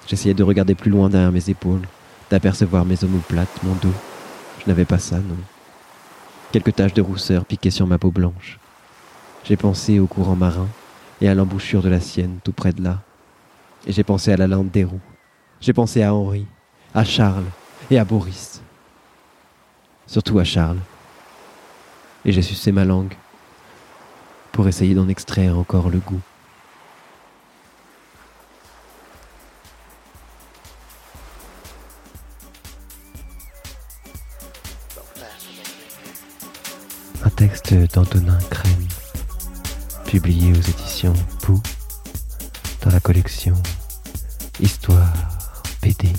J'essayais 0.08 0.34
de 0.34 0.42
regarder 0.42 0.74
plus 0.74 0.90
loin 0.90 1.08
derrière 1.08 1.32
mes 1.32 1.48
épaules, 1.48 1.86
d'apercevoir 2.30 2.84
mes 2.84 3.04
omoplates, 3.04 3.62
mon 3.62 3.74
dos. 3.74 3.94
Je 4.60 4.66
n'avais 4.66 4.84
pas 4.84 4.98
ça, 4.98 5.16
non. 5.16 5.36
Quelques 6.50 6.74
taches 6.74 6.94
de 6.94 7.02
rousseur 7.02 7.44
piquaient 7.44 7.70
sur 7.70 7.86
ma 7.86 7.98
peau 7.98 8.10
blanche. 8.10 8.58
J'ai 9.44 9.56
pensé 9.56 10.00
au 10.00 10.06
courant 10.06 10.34
marin 10.34 10.66
et 11.20 11.28
à 11.28 11.34
l'embouchure 11.34 11.82
de 11.82 11.88
la 11.88 12.00
sienne, 12.00 12.38
tout 12.42 12.52
près 12.52 12.72
de 12.72 12.82
là. 12.82 13.00
Et 13.88 13.92
j'ai 13.92 14.04
pensé 14.04 14.30
à 14.30 14.36
la 14.36 14.46
lande 14.46 14.70
des 14.70 14.84
roues. 14.84 15.00
J'ai 15.62 15.72
pensé 15.72 16.02
à 16.02 16.14
Henri, 16.14 16.46
à 16.94 17.04
Charles 17.04 17.46
et 17.90 17.98
à 17.98 18.04
Boris. 18.04 18.60
Surtout 20.06 20.38
à 20.38 20.44
Charles. 20.44 20.78
Et 22.26 22.32
j'ai 22.32 22.42
sucé 22.42 22.70
ma 22.70 22.84
langue 22.84 23.14
pour 24.52 24.68
essayer 24.68 24.94
d'en 24.94 25.08
extraire 25.08 25.58
encore 25.58 25.88
le 25.88 26.00
goût. 26.00 26.20
Un 37.24 37.30
texte 37.30 37.72
d'Antonin 37.94 38.38
Crème, 38.50 38.86
publié 40.04 40.52
aux 40.52 40.56
éditions 40.56 41.14
Pou, 41.40 41.62
dans 42.82 42.90
la 42.90 43.00
collection 43.00 43.54
Histoire 44.60 45.12
BD. 45.82 46.12